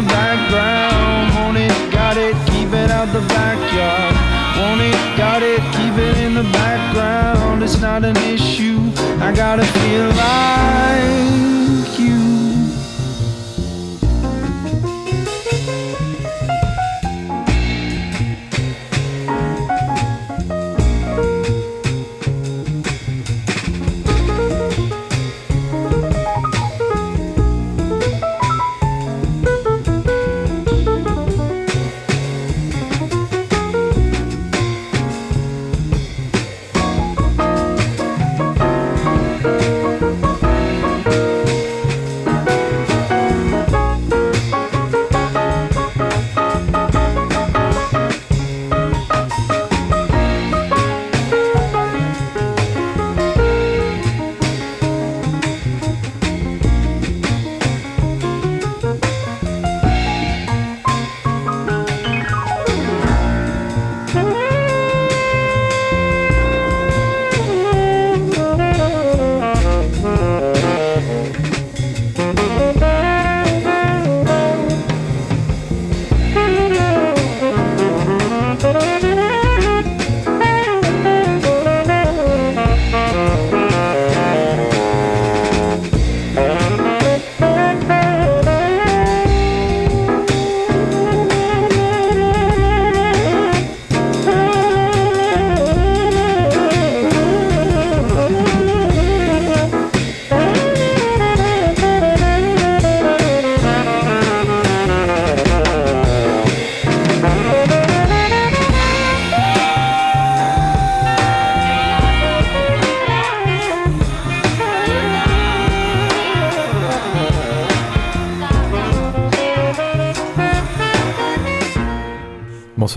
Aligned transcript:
the 0.00 0.08
background. 0.08 1.34
Want 1.34 1.56
it, 1.56 1.92
got 1.92 2.16
it, 2.16 2.34
keep 2.46 2.72
it 2.72 2.90
out 2.90 3.08
the 3.12 3.20
backyard. 3.28 4.14
Want 4.58 4.80
it, 4.80 4.94
got 5.16 5.42
it, 5.42 5.60
keep 5.76 5.94
it 5.98 6.16
in 6.18 6.34
the 6.34 6.44
background. 6.52 7.62
It's 7.62 7.80
not 7.80 8.04
an 8.04 8.16
issue. 8.16 8.78
I 9.20 9.32
gotta 9.34 9.64
feel 9.64 10.08
like 10.08 11.19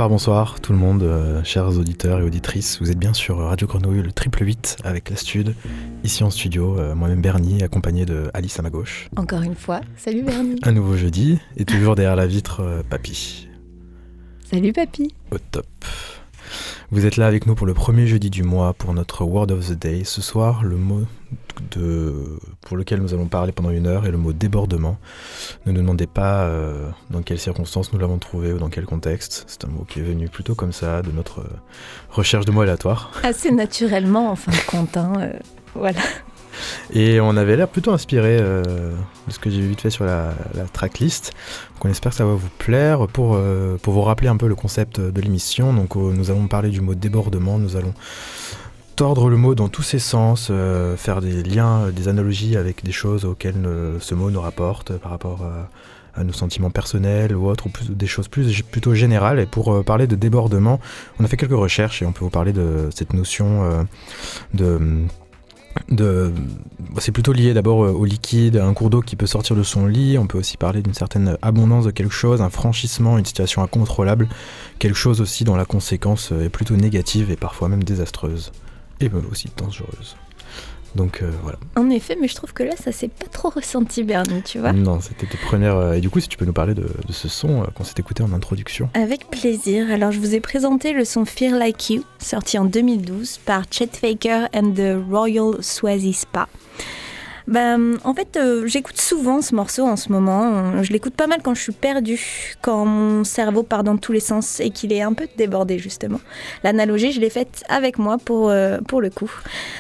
Bonsoir, 0.03 0.09
bonsoir 0.09 0.59
tout 0.59 0.73
le 0.73 0.79
monde, 0.79 1.03
euh, 1.03 1.41
chers 1.45 1.77
auditeurs 1.77 2.19
et 2.19 2.23
auditrices. 2.23 2.77
Vous 2.81 2.91
êtes 2.91 2.99
bien 2.99 3.13
sur 3.13 3.37
Radio 3.37 3.67
Grenouille, 3.67 4.01
le 4.01 4.11
triple 4.11 4.43
8 4.43 4.79
avec 4.83 5.09
la 5.09 5.15
Stud. 5.15 5.55
Ici 6.03 6.25
en 6.25 6.29
studio, 6.29 6.77
euh, 6.77 6.93
moi-même 6.93 7.21
Bernie, 7.21 7.63
accompagné 7.63 8.05
de 8.05 8.29
Alice 8.33 8.59
à 8.59 8.63
ma 8.63 8.69
gauche. 8.69 9.07
Encore 9.15 9.43
une 9.43 9.55
fois, 9.55 9.79
salut 9.95 10.23
Bernie. 10.23 10.59
Un 10.63 10.73
nouveau 10.73 10.97
jeudi, 10.97 11.39
et 11.55 11.63
toujours 11.63 11.95
derrière 11.95 12.17
la 12.17 12.27
vitre, 12.27 12.59
euh, 12.59 12.83
Papy. 12.89 13.47
Salut 14.43 14.73
papy. 14.73 15.15
Au 15.31 15.37
top. 15.37 15.65
Vous 16.93 17.07
êtes 17.07 17.17
là 17.17 17.25
avec 17.25 17.47
nous 17.47 17.55
pour 17.55 17.65
le 17.65 17.73
premier 17.73 18.05
jeudi 18.05 18.29
du 18.29 18.43
mois 18.43 18.73
pour 18.73 18.93
notre 18.93 19.23
Word 19.25 19.49
of 19.49 19.67
the 19.67 19.73
Day. 19.73 20.03
Ce 20.03 20.21
soir, 20.21 20.63
le 20.63 20.75
mot 20.75 21.01
de, 21.71 22.37
pour 22.61 22.77
lequel 22.77 23.01
nous 23.01 23.15
allons 23.15 23.25
parler 23.25 23.51
pendant 23.51 23.71
une 23.71 23.87
heure 23.87 24.05
est 24.05 24.11
le 24.11 24.19
mot 24.19 24.31
débordement. 24.31 24.99
Ne 25.65 25.71
nous 25.71 25.81
demandez 25.81 26.05
pas 26.05 26.43
euh, 26.43 26.87
dans 27.09 27.23
quelles 27.23 27.39
circonstances 27.39 27.93
nous 27.93 27.99
l'avons 27.99 28.19
trouvé 28.19 28.53
ou 28.53 28.59
dans 28.59 28.69
quel 28.69 28.85
contexte. 28.85 29.43
C'est 29.47 29.65
un 29.65 29.69
mot 29.69 29.85
qui 29.89 30.01
est 30.01 30.03
venu 30.03 30.29
plutôt 30.29 30.53
comme 30.53 30.71
ça, 30.71 31.01
de 31.01 31.11
notre 31.11 31.43
recherche 32.11 32.45
de 32.45 32.51
mots 32.51 32.61
aléatoires. 32.61 33.09
Assez 33.23 33.51
naturellement 33.51 34.29
en 34.29 34.35
fin 34.35 34.51
de 34.51 34.65
compte. 34.67 34.95
hein, 34.95 35.13
euh, 35.17 35.33
voilà. 35.73 35.99
Et 36.93 37.19
on 37.19 37.35
avait 37.37 37.55
l'air 37.55 37.67
plutôt 37.67 37.91
inspiré 37.91 38.37
euh, 38.39 38.93
de 39.27 39.31
ce 39.31 39.39
que 39.39 39.49
j'ai 39.49 39.61
vite 39.61 39.81
fait 39.81 39.89
sur 39.89 40.05
la, 40.05 40.33
tracklist. 40.71 41.33
Donc 41.75 41.85
on 41.85 41.89
espère 41.89 42.11
que 42.11 42.17
ça 42.17 42.25
va 42.25 42.33
vous 42.33 42.49
plaire. 42.57 43.07
Pour, 43.07 43.35
euh, 43.35 43.77
pour 43.81 43.93
vous 43.93 44.01
rappeler 44.01 44.27
un 44.27 44.37
peu 44.37 44.47
le 44.47 44.55
concept 44.55 44.99
de 44.99 45.21
l'émission, 45.21 45.73
donc 45.73 45.95
euh, 45.95 46.11
nous 46.13 46.31
allons 46.31 46.47
parler 46.47 46.69
du 46.69 46.81
mot 46.81 46.95
débordement, 46.95 47.57
nous 47.59 47.75
allons 47.75 47.93
tordre 48.95 49.29
le 49.29 49.37
mot 49.37 49.55
dans 49.55 49.69
tous 49.69 49.81
ses 49.81 49.97
sens, 49.97 50.51
faire 50.97 51.19
des 51.19 51.41
liens, 51.41 51.89
des 51.89 52.07
analogies 52.07 52.55
avec 52.57 52.83
des 52.83 52.91
choses 52.91 53.25
auxquelles 53.25 53.67
ce 53.99 54.13
mot 54.13 54.29
nous 54.29 54.39
rapporte 54.39 54.95
par 54.99 55.09
rapport 55.09 55.41
à, 56.15 56.23
nos 56.23 56.31
sentiments 56.31 56.69
personnels 56.69 57.35
ou 57.35 57.47
autres, 57.47 57.65
ou 57.65 57.71
des 57.89 58.05
choses 58.05 58.27
plus 58.27 58.61
plutôt 58.61 58.93
générales. 58.93 59.39
Et 59.39 59.47
pour 59.47 59.83
parler 59.83 60.05
de 60.05 60.15
débordement, 60.15 60.79
on 61.19 61.25
a 61.25 61.27
fait 61.27 61.37
quelques 61.37 61.53
recherches 61.53 62.03
et 62.03 62.05
on 62.05 62.11
peut 62.11 62.23
vous 62.23 62.29
parler 62.29 62.53
de 62.53 62.89
cette 62.91 63.13
notion 63.13 63.83
de 64.53 65.07
c'est 66.99 67.11
plutôt 67.11 67.33
lié 67.33 67.53
d'abord 67.53 67.79
au 67.79 68.05
liquide, 68.05 68.57
à 68.57 68.65
un 68.65 68.73
cours 68.73 68.89
d'eau 68.89 69.01
qui 69.01 69.15
peut 69.15 69.25
sortir 69.25 69.55
de 69.55 69.63
son 69.63 69.85
lit. 69.85 70.17
On 70.17 70.27
peut 70.27 70.37
aussi 70.37 70.57
parler 70.57 70.81
d'une 70.81 70.93
certaine 70.93 71.37
abondance 71.41 71.85
de 71.85 71.91
quelque 71.91 72.13
chose, 72.13 72.41
un 72.41 72.49
franchissement, 72.49 73.17
une 73.17 73.25
situation 73.25 73.61
incontrôlable, 73.61 74.27
quelque 74.79 74.97
chose 74.97 75.21
aussi 75.21 75.43
dont 75.43 75.55
la 75.55 75.65
conséquence 75.65 76.31
est 76.31 76.49
plutôt 76.49 76.75
négative 76.75 77.31
et 77.31 77.35
parfois 77.35 77.69
même 77.69 77.83
désastreuse, 77.83 78.51
et 79.01 79.09
aussi 79.29 79.49
dangereuse. 79.57 80.15
Donc 80.95 81.21
euh, 81.21 81.31
voilà. 81.41 81.57
En 81.75 81.89
effet, 81.89 82.17
mais 82.19 82.27
je 82.27 82.35
trouve 82.35 82.53
que 82.53 82.63
là, 82.63 82.75
ça 82.77 82.91
s'est 82.91 83.07
pas 83.07 83.25
trop 83.31 83.49
ressenti, 83.49 84.03
Bernie, 84.03 84.43
tu 84.43 84.59
vois. 84.59 84.73
Non, 84.73 84.99
c'était 85.01 85.25
tes 85.25 85.37
premières. 85.37 85.75
Euh, 85.75 85.93
et 85.93 86.01
du 86.01 86.09
coup, 86.09 86.19
si 86.19 86.27
tu 86.27 86.37
peux 86.37 86.45
nous 86.45 86.53
parler 86.53 86.73
de, 86.73 86.87
ce 87.09 87.27
son 87.27 87.63
euh, 87.63 87.65
qu'on 87.73 87.83
s'est 87.83 87.95
écouté 87.97 88.23
en 88.23 88.33
introduction. 88.33 88.89
Avec 88.93 89.29
plaisir. 89.29 89.89
Alors, 89.91 90.11
je 90.11 90.19
vous 90.19 90.35
ai 90.35 90.39
présenté 90.39 90.93
le 90.93 91.05
son 91.05 91.25
Fear 91.25 91.57
Like 91.57 91.89
You, 91.89 92.03
sorti 92.19 92.57
en 92.57 92.65
2012 92.65 93.39
par 93.45 93.63
Chet 93.71 93.89
Faker 93.91 94.47
and 94.53 94.73
the 94.73 94.97
Royal 95.09 95.63
Swazi 95.63 96.13
Spa. 96.13 96.47
Ben, 97.47 97.97
en 98.03 98.13
fait, 98.13 98.37
euh, 98.37 98.65
j'écoute 98.67 98.99
souvent 98.99 99.41
ce 99.41 99.53
morceau 99.53 99.85
en 99.85 99.95
ce 99.95 100.11
moment. 100.11 100.81
Je 100.81 100.91
l'écoute 100.93 101.13
pas 101.13 101.27
mal 101.27 101.41
quand 101.43 101.53
je 101.53 101.61
suis 101.61 101.73
perdue, 101.73 102.55
quand 102.61 102.85
mon 102.85 103.23
cerveau 103.23 103.63
part 103.63 103.83
dans 103.83 103.97
tous 103.97 104.13
les 104.13 104.19
sens 104.19 104.59
et 104.59 104.69
qu'il 104.69 104.93
est 104.93 105.01
un 105.01 105.13
peu 105.13 105.27
débordé, 105.37 105.77
justement. 105.77 106.19
L'analogie, 106.63 107.11
je 107.11 107.19
l'ai 107.19 107.29
faite 107.29 107.63
avec 107.67 107.97
moi 107.97 108.17
pour, 108.17 108.49
euh, 108.49 108.79
pour 108.87 109.01
le 109.01 109.09
coup. 109.09 109.31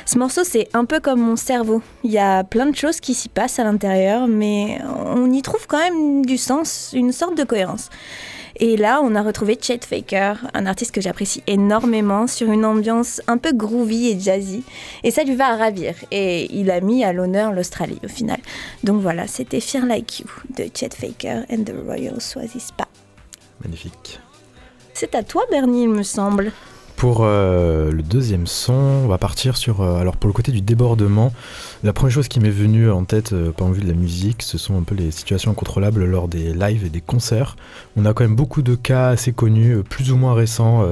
Ce 0.05 0.17
morceau, 0.19 0.43
c'est 0.43 0.67
un 0.73 0.85
peu 0.85 0.99
comme 0.99 1.21
mon 1.21 1.35
cerveau. 1.35 1.81
Il 2.03 2.11
y 2.11 2.17
a 2.17 2.43
plein 2.43 2.65
de 2.65 2.75
choses 2.75 2.99
qui 2.99 3.13
s'y 3.13 3.29
passent 3.29 3.59
à 3.59 3.63
l'intérieur, 3.63 4.27
mais 4.27 4.79
on 5.05 5.31
y 5.31 5.41
trouve 5.41 5.65
quand 5.67 5.79
même 5.79 6.25
du 6.25 6.37
sens, 6.37 6.91
une 6.93 7.11
sorte 7.11 7.37
de 7.37 7.43
cohérence. 7.43 7.89
Et 8.57 8.77
là, 8.77 9.01
on 9.03 9.15
a 9.15 9.21
retrouvé 9.21 9.57
Chet 9.59 9.79
Faker, 9.87 10.47
un 10.53 10.65
artiste 10.65 10.91
que 10.91 11.01
j'apprécie 11.01 11.41
énormément, 11.47 12.27
sur 12.27 12.51
une 12.51 12.65
ambiance 12.65 13.21
un 13.27 13.37
peu 13.37 13.51
groovy 13.51 14.09
et 14.09 14.19
jazzy. 14.19 14.63
Et 15.03 15.11
ça 15.11 15.23
lui 15.23 15.35
va 15.35 15.47
à 15.47 15.55
ravir. 15.55 15.95
Et 16.11 16.53
il 16.55 16.69
a 16.69 16.79
mis 16.79 17.03
à 17.03 17.13
l'honneur 17.13 17.51
l'Australie 17.51 17.99
au 18.03 18.07
final. 18.07 18.39
Donc 18.83 19.01
voilà, 19.01 19.27
c'était 19.27 19.59
Fear 19.59 19.85
Like 19.85 20.19
You 20.19 20.27
de 20.55 20.65
Chet 20.73 20.89
Faker 20.89 21.45
and 21.51 21.63
the 21.63 21.73
Royal 21.85 22.21
Swazi 22.21 22.59
Spa. 22.59 22.87
Magnifique. 23.63 24.19
C'est 24.93 25.15
à 25.15 25.23
toi, 25.23 25.43
Bernie, 25.49 25.83
il 25.83 25.89
me 25.89 26.03
semble. 26.03 26.51
Pour 27.03 27.23
euh, 27.25 27.91
le 27.91 28.01
deuxième 28.01 28.47
son, 28.47 28.71
on 28.71 29.07
va 29.07 29.17
partir 29.17 29.57
sur. 29.57 29.81
Euh, 29.81 29.99
alors, 29.99 30.15
pour 30.15 30.29
le 30.29 30.33
côté 30.33 30.53
du 30.53 30.61
débordement, 30.61 31.33
la 31.83 31.91
première 31.91 32.13
chose 32.13 32.29
qui 32.29 32.39
m'est 32.39 32.49
venue 32.49 32.89
en 32.89 33.03
tête, 33.03 33.33
euh, 33.33 33.51
par 33.51 33.69
vue 33.73 33.81
de 33.81 33.89
la 33.89 33.93
musique, 33.93 34.41
ce 34.41 34.57
sont 34.57 34.77
un 34.77 34.83
peu 34.83 34.95
les 34.95 35.11
situations 35.11 35.51
incontrôlables 35.51 36.05
lors 36.05 36.29
des 36.29 36.53
lives 36.53 36.85
et 36.85 36.89
des 36.89 37.01
concerts. 37.01 37.57
On 37.97 38.05
a 38.05 38.13
quand 38.13 38.23
même 38.23 38.37
beaucoup 38.37 38.61
de 38.61 38.75
cas 38.75 39.09
assez 39.09 39.33
connus, 39.33 39.83
plus 39.83 40.13
ou 40.13 40.15
moins 40.15 40.33
récents 40.33 40.85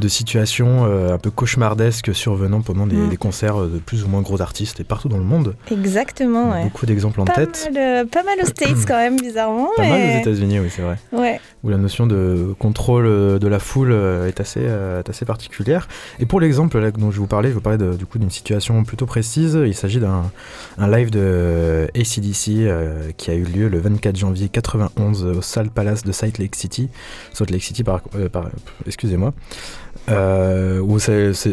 de 0.00 0.08
situations 0.08 0.86
euh, 0.86 1.14
un 1.14 1.18
peu 1.18 1.30
cauchemardesques 1.30 2.14
survenant 2.14 2.62
pendant 2.62 2.86
des, 2.86 2.96
mm. 2.96 3.16
concerts 3.18 3.58
de 3.58 3.78
plus 3.78 4.02
ou 4.02 4.08
moins 4.08 4.22
gros 4.22 4.42
artistes 4.42 4.80
et 4.80 4.84
partout 4.84 5.08
dans 5.08 5.18
le 5.18 5.24
monde. 5.24 5.54
Exactement, 5.70 6.50
ouais. 6.50 6.64
Beaucoup 6.64 6.86
d'exemples 6.86 7.20
en 7.20 7.26
tête. 7.26 7.70
Euh, 7.76 8.04
pas 8.04 8.24
mal 8.24 8.38
aux 8.42 8.46
States 8.46 8.84
quand 8.88 8.96
même, 8.96 9.20
bizarrement. 9.20 9.68
Pas 9.76 9.88
mal 9.88 10.00
aux 10.00 10.20
États-Unis, 10.20 10.58
oui, 10.58 10.68
c'est 10.74 10.82
vrai. 10.82 10.96
Ouais. 11.12 11.40
Où 11.62 11.68
la 11.68 11.76
notion 11.76 12.06
de 12.06 12.54
contrôle 12.58 13.06
euh, 13.06 13.38
de 13.38 13.46
la 13.46 13.58
foule 13.58 13.92
est 13.92 14.40
assez, 14.40 14.66
assez 15.06 15.24
particulière. 15.24 15.88
Et 16.18 16.26
pour 16.26 16.40
l'exemple 16.40 16.90
dont 16.92 17.10
je 17.10 17.18
vous 17.18 17.26
parlais, 17.26 17.50
je 17.50 17.54
vous 17.54 17.60
parlais 17.60 17.78
d'une 17.78 18.30
situation 18.30 18.82
plutôt 18.84 19.06
précise. 19.06 19.58
Il 19.64 19.74
s'agit 19.74 20.00
d'un 20.00 20.30
live 20.78 21.10
de 21.10 21.88
ACDC 21.94 23.14
qui 23.16 23.30
a 23.30 23.34
eu 23.34 23.44
lieu 23.44 23.68
le 23.68 23.78
24 23.78 24.16
janvier 24.16 24.48
91 24.48 25.24
au 25.24 25.42
Salt 25.42 25.70
Palace 25.70 26.04
de 26.04 26.12
Salt 26.12 26.38
Lake 26.38 26.54
City. 26.54 26.88
Salt 27.32 27.50
Lake 27.50 27.62
City, 27.62 27.84
par, 27.84 28.00
par 28.32 28.48
excusez-moi. 28.86 29.32
Euh, 30.08 30.80
où 30.80 30.98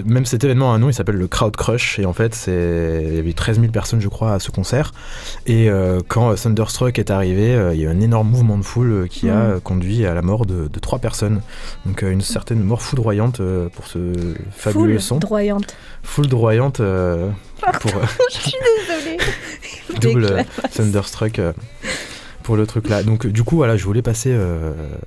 même 0.05 0.25
cet 0.25 0.43
événement 0.43 0.71
a 0.71 0.75
un 0.75 0.79
nom, 0.79 0.89
il 0.89 0.93
s'appelle 0.93 1.17
le 1.17 1.27
Crowd 1.27 1.55
Crush, 1.55 1.99
et 1.99 2.05
en 2.05 2.13
fait, 2.13 2.45
il 2.47 3.15
y 3.15 3.19
avait 3.19 3.33
13 3.33 3.59
000 3.59 3.71
personnes, 3.71 4.01
je 4.01 4.07
crois, 4.07 4.33
à 4.33 4.39
ce 4.39 4.51
concert. 4.51 4.93
Et 5.45 5.69
euh, 5.69 5.99
quand 6.07 6.33
Thunderstruck 6.35 6.97
est 6.97 7.11
arrivé, 7.11 7.53
euh, 7.53 7.73
il 7.73 7.81
y 7.81 7.85
a 7.85 7.89
eu 7.89 7.91
un 7.91 7.99
énorme 7.99 8.29
mouvement 8.29 8.57
de 8.57 8.63
foule 8.63 9.07
qui 9.09 9.29
a 9.29 9.55
mm. 9.55 9.61
conduit 9.61 10.05
à 10.05 10.13
la 10.13 10.21
mort 10.21 10.45
de, 10.45 10.67
de 10.67 10.79
trois 10.79 10.99
personnes. 10.99 11.41
Donc, 11.85 12.01
une 12.01 12.21
certaine 12.21 12.63
mort 12.63 12.81
foudroyante 12.81 13.41
pour 13.73 13.87
ce 13.87 14.13
fabuleux 14.51 14.99
son. 14.99 15.15
Foudroyante. 15.15 15.75
Foudroyante. 16.03 16.77
pour, 16.77 17.91
je 18.31 18.37
suis 18.37 18.57
désolée. 18.87 19.17
double 20.01 20.45
Thunderstruck 20.73 21.41
pour 22.43 22.55
le 22.55 22.65
truc 22.65 22.89
là. 22.89 23.03
Donc 23.03 23.25
du 23.25 23.43
coup 23.43 23.55
voilà, 23.57 23.77
je 23.77 23.83
voulais 23.83 24.01
passer. 24.01 24.33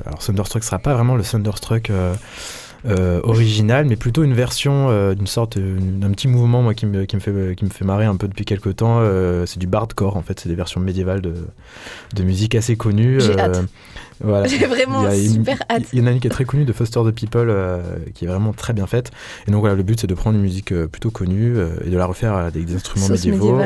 alors 0.06 0.18
Thunderstruck 0.18 0.64
sera 0.64 0.78
pas 0.78 0.94
vraiment 0.94 1.16
le 1.16 1.22
Thunderstruck 1.22 1.90
euh, 2.86 3.20
original, 3.24 3.84
mais 3.86 3.96
plutôt 3.96 4.22
une 4.22 4.32
version 4.32 4.88
euh, 4.88 5.14
d'une 5.14 5.26
sorte 5.26 5.58
d'un 5.58 6.10
petit 6.10 6.28
mouvement 6.28 6.62
moi 6.62 6.74
qui 6.74 6.86
me, 6.86 7.04
qui 7.04 7.16
me 7.16 7.20
fait 7.20 7.54
qui 7.56 7.64
me 7.64 7.70
fait 7.70 7.84
marrer 7.84 8.06
un 8.06 8.16
peu 8.16 8.28
depuis 8.28 8.44
quelques 8.44 8.76
temps. 8.76 8.98
Euh, 9.00 9.44
c'est 9.46 9.58
du 9.58 9.66
bardcore 9.66 10.16
en 10.16 10.22
fait, 10.22 10.40
c'est 10.40 10.48
des 10.48 10.54
versions 10.54 10.80
médiévales 10.80 11.20
de, 11.20 11.34
de 12.14 12.22
musique 12.22 12.54
assez 12.54 12.76
connues. 12.76 13.20
J'ai 13.20 13.38
hâte. 13.38 13.64
Voilà. 14.22 14.46
J'ai 14.46 14.66
vraiment 14.66 15.10
super 15.10 15.62
hâte. 15.70 15.84
Il 15.92 15.98
y 15.98 16.02
en 16.02 16.06
a 16.06 16.10
une 16.10 16.20
qui 16.20 16.26
est 16.26 16.30
très 16.30 16.44
connue 16.44 16.64
de 16.64 16.72
Foster 16.72 17.00
the 17.04 17.10
People 17.10 17.54
qui 18.14 18.24
est 18.24 18.28
vraiment 18.28 18.52
très 18.52 18.72
bien 18.72 18.86
faite. 18.86 19.10
Et 19.46 19.50
donc 19.50 19.60
voilà, 19.60 19.74
le 19.74 19.82
but 19.82 20.00
c'est 20.00 20.06
de 20.06 20.14
prendre 20.14 20.36
une 20.36 20.42
musique 20.42 20.74
plutôt 20.86 21.10
connue 21.10 21.56
et 21.84 21.90
de 21.90 21.96
la 21.96 22.06
refaire 22.06 22.34
avec 22.34 22.64
des 22.64 22.74
instruments 22.74 23.08
médiévaux. 23.08 23.60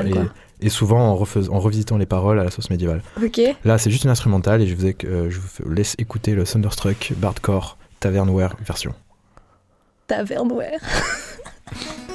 et, 0.61 0.69
souvent 0.69 1.13
en, 1.13 1.13
en, 1.15 1.61
revisitant 1.61 1.99
les 1.99 2.07
paroles 2.07 2.39
à 2.39 2.45
la 2.45 2.51
sauce 2.51 2.71
médiévale. 2.71 3.03
Ok. 3.23 3.41
Là, 3.65 3.79
c'est 3.79 3.91
juste 3.91 4.05
une 4.05 4.11
instrumentale 4.11 4.63
et 4.63 4.67
je 4.67 4.75
vous, 4.75 4.93
je 5.03 5.39
vous 5.39 5.71
laisse 5.71 5.95
écouter 5.99 6.35
le 6.35 6.45
Thunderstruck 6.45 7.13
Bardcore 7.17 7.77
Taverneware 8.01 8.57
version 8.65 8.95
Tavernware. 10.09 10.81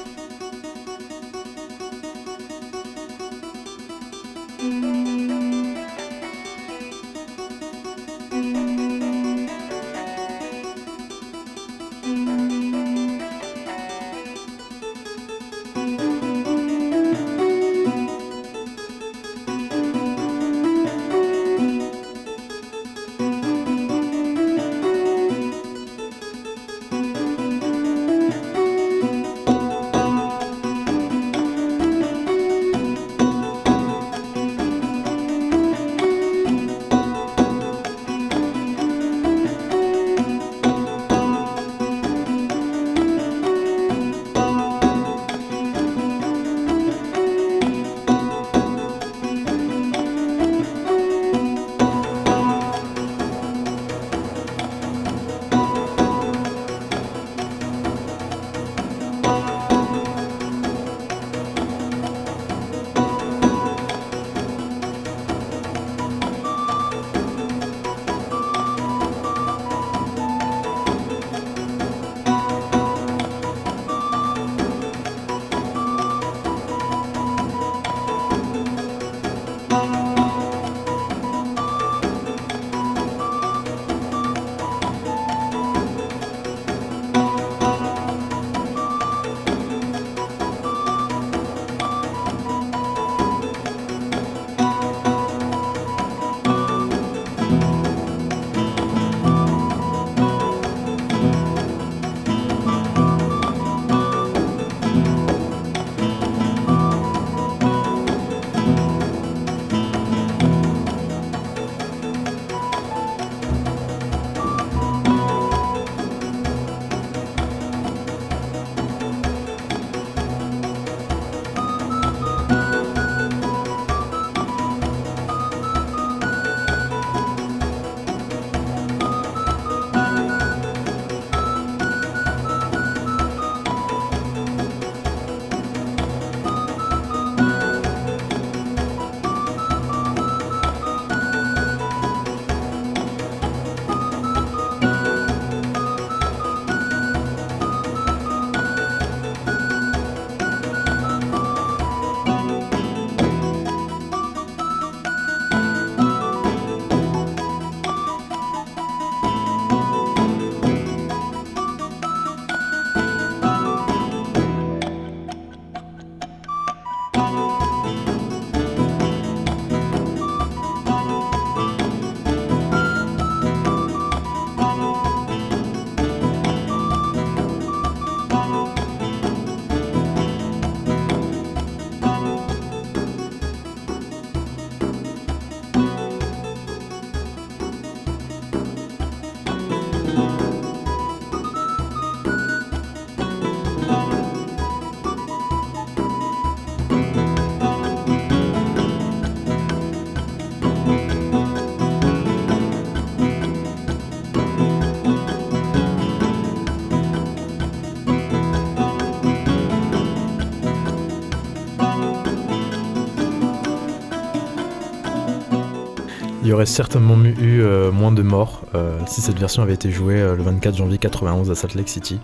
taverneware. 216.49 216.51
y 216.51 216.53
aurait 216.53 216.65
certainement 216.65 217.17
eu 217.23 217.61
euh, 217.61 217.91
moins 217.91 218.11
de 218.11 218.21
morts 218.21 218.63
euh, 218.75 218.97
si 219.07 219.21
cette 219.21 219.39
version 219.39 219.61
avait 219.61 219.73
été 219.73 219.91
jouée 219.91 220.19
euh, 220.19 220.35
le 220.35 220.43
24 220.43 220.75
janvier 220.75 220.97
91 220.97 221.51
à 221.51 221.55
Salt 221.55 221.75
Lake 221.75 221.89
City 221.89 222.19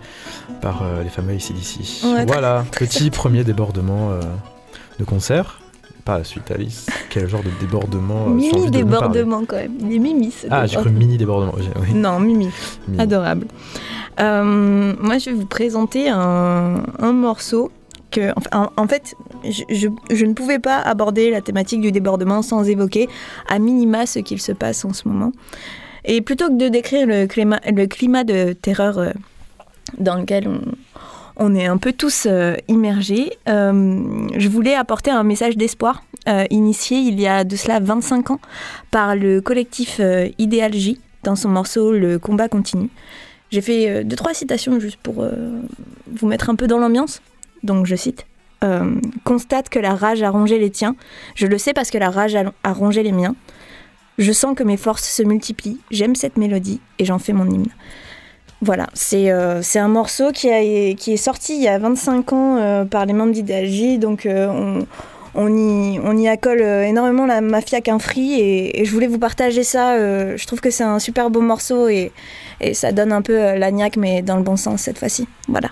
par 0.60 0.82
les 1.02 1.08
fameux 1.08 1.34
ACDC. 1.34 2.26
voilà, 2.26 2.64
petit 2.72 3.10
premier 3.10 3.44
débordement 3.44 4.10
de 4.98 5.04
concert. 5.04 5.60
Pas 6.04 6.18
la 6.18 6.24
suite, 6.24 6.50
Alice. 6.52 6.86
Quel 7.10 7.28
genre 7.28 7.42
de 7.42 7.50
débordement 7.60 8.28
Mini 8.28 8.70
débordement 8.70 9.44
quand 9.46 9.56
même. 9.56 9.72
Il 9.80 9.96
est 9.96 9.98
mimi 9.98 10.30
ce 10.30 10.46
Ah, 10.50 10.66
j'ai 10.66 10.76
cru 10.76 10.90
mini 10.90 11.18
débordement. 11.18 11.54
Non, 11.94 12.20
mimi. 12.20 12.48
Adorable. 12.98 13.46
moi, 14.18 15.18
je 15.18 15.30
vais 15.30 15.36
vous 15.36 15.46
présenter 15.46 16.08
un, 16.08 16.82
un 17.00 17.12
morceau 17.12 17.70
en, 18.52 18.86
fait, 18.86 19.14
je, 19.50 20.24
ne 20.24 20.32
pouvais 20.32 20.58
pas 20.58 20.78
aborder 20.78 21.30
la 21.30 21.40
thématique 21.40 21.80
du 21.80 21.92
débordement 21.92 22.42
sans 22.42 22.68
évoquer 22.68 23.08
à 23.48 23.58
minima 23.58 24.06
ce 24.06 24.18
qu'il 24.18 24.40
se 24.40 24.52
passe 24.52 24.84
en 24.84 24.92
ce 24.92 25.08
moment. 25.08 25.32
Et 26.04 26.20
plutôt 26.20 26.48
que 26.48 26.56
de 26.56 26.68
décrire 26.68 27.06
le 27.06 27.26
climat, 27.26 28.24
de 28.24 28.52
terreur 28.52 28.98
euh, 28.98 29.10
dans 29.98 30.16
lequel 30.16 30.48
on, 31.36 31.54
est 31.54 31.66
un 31.66 31.78
peu 31.78 31.92
tous 31.92 32.26
euh, 32.26 32.54
immergés, 32.68 33.32
euh, 33.48 34.28
je 34.36 34.48
voulais 34.48 34.74
apporter 34.74 35.10
un 35.10 35.24
message 35.24 35.56
d'espoir 35.56 36.02
initié 36.50 36.98
il 36.98 37.20
y 37.20 37.28
a 37.28 37.44
de 37.44 37.54
cela 37.54 37.78
25 37.78 38.32
ans 38.32 38.40
par 38.90 39.14
le 39.14 39.40
collectif 39.40 40.00
Idéal 40.38 40.74
J 40.74 40.98
dans 41.22 41.36
son 41.36 41.50
morceau 41.50 41.92
Le 41.92 42.18
combat 42.18 42.48
continue. 42.48 42.90
J'ai 43.50 43.60
fait 43.60 44.02
deux, 44.02 44.16
trois 44.16 44.34
citations 44.34 44.80
juste 44.80 44.96
pour 44.96 45.24
vous 45.24 46.26
mettre 46.26 46.50
un 46.50 46.56
peu 46.56 46.66
dans 46.66 46.80
l'ambiance 46.80 47.22
donc 47.62 47.86
je 47.86 47.96
cite, 47.96 48.26
euh, 48.66 49.00
constate 49.24 49.68
que 49.68 49.78
la 49.78 49.94
rage 49.94 50.22
a 50.22 50.30
rongé 50.30 50.58
les 50.58 50.70
tiens. 50.70 50.96
Je 51.34 51.46
le 51.46 51.58
sais 51.58 51.72
parce 51.72 51.90
que 51.90 51.98
la 51.98 52.10
rage 52.10 52.36
a, 52.36 52.72
rongé 52.72 53.02
les 53.02 53.12
miens. 53.12 53.34
Je 54.18 54.32
sens 54.32 54.56
que 54.56 54.62
mes 54.62 54.76
forces 54.76 55.08
se 55.08 55.22
multiplient. 55.22 55.78
J'aime 55.90 56.14
cette 56.14 56.36
mélodie 56.36 56.80
et 56.98 57.04
j'en 57.04 57.18
fais 57.18 57.32
mon 57.32 57.48
hymne. 57.48 57.68
Voilà, 58.62 58.86
c'est 58.94 59.30
euh, 59.30 59.60
un 59.74 59.88
morceau 59.88 60.32
qui, 60.32 60.50
a, 60.50 60.94
qui 60.94 61.12
est 61.12 61.18
sorti 61.18 61.56
il 61.56 61.62
y 61.62 61.68
a 61.68 61.78
25 61.78 62.32
ans 62.32 62.56
euh, 62.56 62.84
par 62.86 63.04
les 63.04 63.12
membres 63.12 63.32
d'Idéalgie. 63.32 63.98
Donc 63.98 64.26
on, 64.26 64.86
on, 65.34 65.48
y, 65.48 66.00
on 66.02 66.16
y 66.16 66.26
accole 66.26 66.62
énormément 66.62 67.26
la 67.26 67.42
mafia 67.42 67.80
qu'un 67.82 67.98
free. 67.98 68.40
Et, 68.40 68.84
je 68.84 68.90
voulais 68.90 69.06
vous 69.06 69.18
partager 69.18 69.62
ça. 69.62 69.98
je 69.98 70.46
trouve 70.46 70.60
que 70.60 70.70
c'est 70.70 70.84
un 70.84 70.98
super 70.98 71.30
beau 71.30 71.42
morceau 71.42 71.88
et, 71.88 72.12
et 72.60 72.72
ça 72.72 72.92
donne 72.92 73.12
un 73.12 73.22
peu 73.22 73.34
la 73.34 73.70
niaque, 73.70 73.98
mais 73.98 74.22
dans 74.22 74.36
le 74.36 74.42
bon 74.42 74.56
sens 74.56 74.82
cette 74.82 74.98
fois-ci. 74.98 75.28
Voilà. 75.48 75.68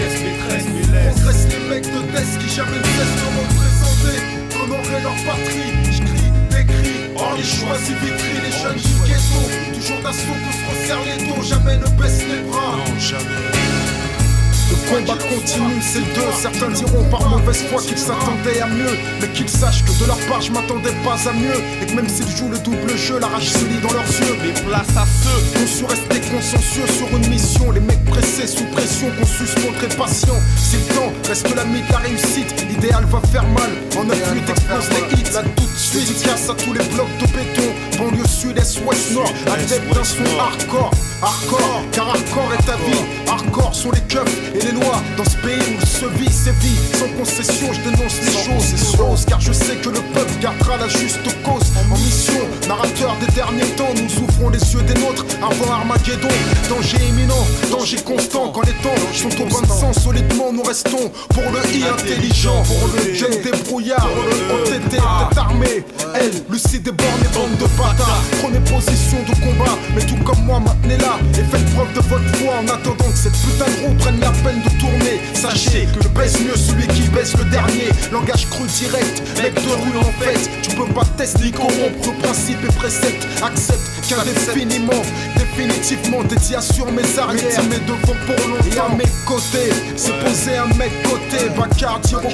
Laisse. 0.00 1.14
Progresse 1.14 1.46
les 1.50 1.68
mecs 1.68 1.86
de 1.86 2.00
test 2.12 2.38
qui 2.38 2.48
jamais 2.48 2.78
ne 2.78 2.84
cessent 2.84 3.18
de 3.20 3.28
représenter, 3.38 4.18
d'honorer 4.50 5.02
leur 5.02 5.16
patrie. 5.24 5.72
J'crie, 5.90 6.30
décris, 6.50 7.12
hors 7.16 7.34
les 7.36 7.44
choisis 7.44 7.96
vitries, 8.02 8.40
les 8.44 8.52
jeunes 8.52 8.76
du 8.76 8.94
ghetto. 9.08 9.40
Toujours 9.74 10.02
d'assaut 10.02 10.36
qu'on 10.42 10.52
se 10.52 10.64
resserre 10.70 11.02
les 11.04 11.26
dos, 11.26 11.42
jamais 11.42 11.76
ne 11.76 11.88
baisse 12.00 12.22
les 12.28 12.42
bras. 12.50 12.76
Non, 12.76 12.98
jamais. 12.98 13.59
Le 14.90 14.96
combat 14.96 15.18
continue, 15.22 15.80
c'est 15.80 16.00
deux. 16.14 16.32
Certains 16.36 16.68
diront 16.70 17.04
par 17.10 17.28
mauvaise 17.28 17.62
foi 17.70 17.80
qu'ils 17.80 17.98
s'attendaient 17.98 18.60
à 18.60 18.66
mieux. 18.66 18.98
Mais 19.20 19.28
qu'ils 19.28 19.48
sachent 19.48 19.84
que 19.84 19.92
de 20.00 20.06
leur 20.06 20.18
part, 20.26 20.40
je 20.40 20.50
m'attendais 20.50 20.92
pas 21.04 21.16
à 21.28 21.32
mieux. 21.32 21.60
Et 21.80 21.86
que 21.86 21.94
même 21.94 22.08
s'ils 22.08 22.28
jouent 22.36 22.50
le 22.50 22.58
double 22.58 22.96
jeu, 22.96 23.18
la 23.20 23.28
rage 23.28 23.50
se 23.50 23.64
lit 23.66 23.80
dans 23.80 23.92
leurs 23.92 24.02
yeux. 24.02 24.36
Mais 24.42 24.52
place 24.52 24.96
à 24.96 25.06
ceux 25.06 25.40
qui 25.52 25.62
ont 25.62 25.66
su 25.66 25.84
rester 25.84 26.20
consensueux 26.30 26.86
sur 26.88 27.08
une 27.16 27.28
mission. 27.28 27.70
Les 27.70 27.80
mecs 27.80 28.04
pressés 28.06 28.48
sous 28.48 28.64
pression, 28.72 29.08
qu'on 29.18 29.26
su 29.26 29.46
se 29.46 29.60
montrer 29.60 29.88
patient. 29.96 30.40
Si 30.56 30.76
le 30.76 30.94
temps 30.94 31.12
reste 31.28 31.54
l'ami 31.54 31.82
de 31.82 31.92
la 31.92 31.98
réussite, 31.98 32.66
l'idéal 32.68 33.04
va 33.06 33.20
faire 33.30 33.46
mal. 33.48 33.70
En 33.96 34.04
9 34.04 34.32
minutes 34.32 34.50
explose 34.50 34.88
les 34.90 35.16
hits. 35.16 35.32
Là 35.34 35.42
tout 35.54 35.66
de 35.66 35.78
suite, 35.78 36.22
casse 36.22 36.50
à 36.50 36.54
tous 36.54 36.72
les 36.72 36.84
blocs 36.94 37.16
de 37.20 37.26
béton. 37.26 37.69
Banlieue 38.00 38.26
sud, 38.26 38.56
est, 38.56 38.80
ouest, 38.86 39.12
nord. 39.12 39.32
Adepte 39.52 39.94
d'un 39.94 40.04
son 40.04 40.24
hardcore. 40.38 40.90
Hardcore, 41.22 41.82
car 41.92 42.08
hardcore 42.08 42.50
est 42.58 42.64
ta 42.64 42.76
vie. 42.76 43.04
Hardcore 43.28 43.74
sont 43.74 43.90
les 43.90 44.00
keufs 44.00 44.54
et 44.54 44.64
les 44.64 44.72
lois. 44.72 45.02
Dans 45.18 45.24
ce 45.24 45.36
pays 45.36 45.76
où 45.76 45.84
se 45.84 46.06
vit, 46.18 46.32
sévit, 46.32 46.78
sans 46.94 47.08
concession, 47.18 47.66
je 47.74 47.90
dénonce 47.90 48.20
les 48.22 48.32
choses. 48.32 49.26
Car 49.26 49.38
je 49.40 49.52
sais 49.52 49.76
que 49.76 49.90
le 49.90 50.00
peuple 50.14 50.32
gardera 50.40 50.78
la 50.78 50.88
juste 50.88 51.22
cause. 51.44 51.72
En 51.92 51.98
mission, 51.98 52.40
narrateur 52.66 53.16
des 53.20 53.30
derniers 53.34 53.70
temps, 53.76 53.92
nous 53.94 54.24
ouvrons 54.24 54.48
les 54.48 54.72
yeux 54.72 54.82
des 54.82 54.94
nôtres 54.94 55.26
avant 55.42 55.70
Armageddon. 55.70 56.28
Danger 56.70 57.04
imminent, 57.06 57.46
danger 57.70 57.98
constant. 57.98 58.50
Quand 58.52 58.62
les 58.62 58.72
temps 58.82 58.96
sont 59.12 59.42
au 59.42 59.46
bon 59.46 59.66
sens, 59.66 60.02
solidement 60.02 60.52
nous 60.52 60.62
restons 60.62 61.10
pour 61.34 61.44
le 61.52 61.60
I 61.76 61.84
intelligent, 61.84 62.62
pour 62.62 62.88
le 62.94 63.12
jeune 63.12 63.42
débrouillard, 63.42 64.08
le 64.08 64.54
OTT, 64.54 64.90
tête 64.90 65.00
armée. 65.36 65.84
Elle, 66.14 66.32
lucide 66.50 66.82
des 66.82 66.92
bornes 66.92 67.20
et 67.22 67.34
bande 67.34 67.56
de 67.58 67.66
Prenez 68.40 68.60
position 68.60 69.18
de 69.26 69.34
combat, 69.40 69.76
mais 69.94 70.02
tout 70.02 70.16
comme 70.24 70.44
moi, 70.44 70.60
maintenez-la. 70.60 71.18
Et 71.38 71.44
faites 71.44 71.74
preuve 71.74 71.92
de 71.94 72.00
votre 72.00 72.36
foi. 72.36 72.54
En 72.60 72.68
attendant 72.68 73.10
que 73.10 73.18
cette 73.18 73.32
putain 73.32 73.66
de 73.66 73.86
roue 73.86 73.94
prenne 73.94 74.20
la 74.20 74.30
peine 74.30 74.62
de 74.62 74.80
tourner. 74.80 75.20
Sachez 75.40 75.88
que 75.94 76.02
je 76.02 76.08
baisse 76.08 76.38
mieux 76.40 76.54
celui 76.54 76.86
qui 76.88 77.08
baisse 77.08 77.34
le 77.34 77.44
dernier. 77.44 77.88
Langage 78.12 78.46
cru 78.50 78.66
direct, 78.66 79.22
mec 79.42 79.54
de 79.54 79.70
rue 79.70 79.96
en 79.98 80.12
fait. 80.22 80.50
Tu 80.60 80.76
peux 80.76 80.92
pas 80.92 81.04
tester 81.16 81.44
ni 81.44 81.50
corrompre 81.50 82.12
principe 82.22 82.58
et 82.62 82.72
précepte. 82.74 83.26
Accepte 83.42 83.80
qu'indéfiniment, 84.06 85.02
définitivement 85.38 86.22
dédié 86.24 86.60
sur 86.60 86.92
mes 86.92 87.18
arrières. 87.18 87.64
Mes 87.70 87.78
devant 87.86 88.16
pour 88.26 88.48
longtemps. 88.48 88.66
Et 88.70 88.78
à 88.78 88.94
mes 88.94 89.10
côtés, 89.24 89.72
c'est 89.96 90.18
posé 90.22 90.58
un 90.58 90.66
mec 90.76 90.92
côté. 91.04 91.48
Bacardi, 91.56 92.14
Rocco, 92.16 92.28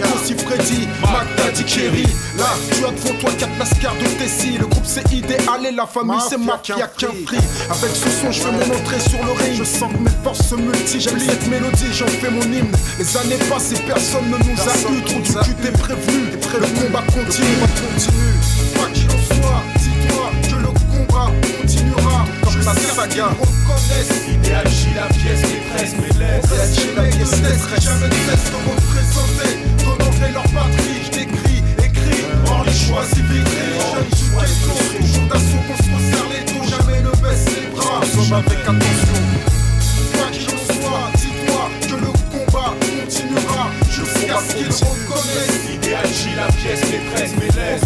Freddy, 0.45 0.89
Magdadi, 1.03 1.65
Kerry. 1.65 2.07
Là, 2.37 2.47
tu 2.73 2.85
as 2.85 2.91
devant 2.91 3.21
toi 3.21 3.31
quatre 3.39 3.57
lascars 3.57 3.95
de 3.95 4.07
Tessie. 4.19 4.59
Le 4.59 4.67
groupe 4.67 4.85
c'est 4.85 5.13
idéal 5.13 5.65
et 5.65 5.71
la 5.71 5.87
famille 5.87 6.19
c'est 6.29 6.39
mafia 6.39 6.89
qu'un 6.99 7.15
prix. 7.25 7.39
Avec 7.71 7.95
ce 7.95 8.11
son, 8.11 8.33
je 8.33 8.41
fais 8.41 8.51
mon 8.51 8.75
entrée 8.75 8.99
sur 8.99 9.25
le 9.25 9.31
ring. 9.31 9.55
Je 9.57 9.65
sens 9.65 9.93
que 9.93 9.99
mes 9.99 10.25
forces 10.25 10.49
se 10.49 10.57
multiplient. 10.57 11.21
cette 11.21 11.47
mélodie, 11.47 11.93
j'en 11.93 12.07
fais 12.09 12.31
mon 12.31 12.43
hymne. 12.43 12.73
Les 12.99 13.17
années 13.19 13.37
passent 13.51 13.73
et 13.73 13.83
personne 13.87 14.31
ne 14.31 14.39
nous 14.39 14.59
a 14.59 14.91
eu. 14.91 15.03
Trop 15.05 15.43
du 15.43 15.55
t'es 15.57 15.71
prévenu. 15.71 16.33
Le 16.33 16.81
combat 16.81 17.03
continue, 17.13 17.59
continue. 17.77 18.33
Quoi 18.75 18.89
qu'il 18.95 19.11
en 19.11 19.21
soit, 19.37 19.63
dis-toi 19.77 20.31
que 20.43 20.57
le 20.57 20.69
combat 20.69 21.31
continuera. 21.61 22.25
Comme 22.43 22.59
la 22.65 22.75
saga. 22.75 23.29
Reconnaissent. 23.37 24.29
Idéal, 24.33 24.65
la 24.95 25.07
pièce 25.15 25.43
maîtresse, 25.43 25.95
mais 26.01 26.09
laisse. 26.19 26.97
la 26.97 27.03
pièce 27.03 27.41
maîtresse. 27.43 27.85
Jamais 27.85 28.09
ne 28.09 28.15
cesse 28.15 28.49
de 28.49 28.59
représenter. 28.65 29.53
D'honorer 29.85 30.33
leur 30.33 30.45
patrie? 30.45 31.05
Je 31.05 31.11
décris, 31.11 31.63
écris. 31.85 32.25
Hors 32.49 32.65
les 32.65 32.73
choix 32.73 33.05
civiques. 33.05 33.47
Jeunes 33.93 34.09
du 34.09 34.25
ghetto. 34.33 34.73
Toujours 35.01 35.27
d'assaut 35.29 35.63
qu'on 35.69 35.77
se 35.77 35.91
resserre 35.91 36.29
les 36.33 36.45
dos. 36.51 36.65
Jamais 36.65 37.03
ne 37.03 37.11
baisse 37.11 37.45
les 37.61 37.69
bras. 37.77 38.01
Nous 38.15 38.35
avec 38.35 38.61
attention. 38.61 39.56
Jusqu'à 44.59 45.66
la 46.37 46.47
pièce 46.53 46.81
maîtresse, 46.91 47.33
mais 47.39 47.47
laisse. 47.47 47.83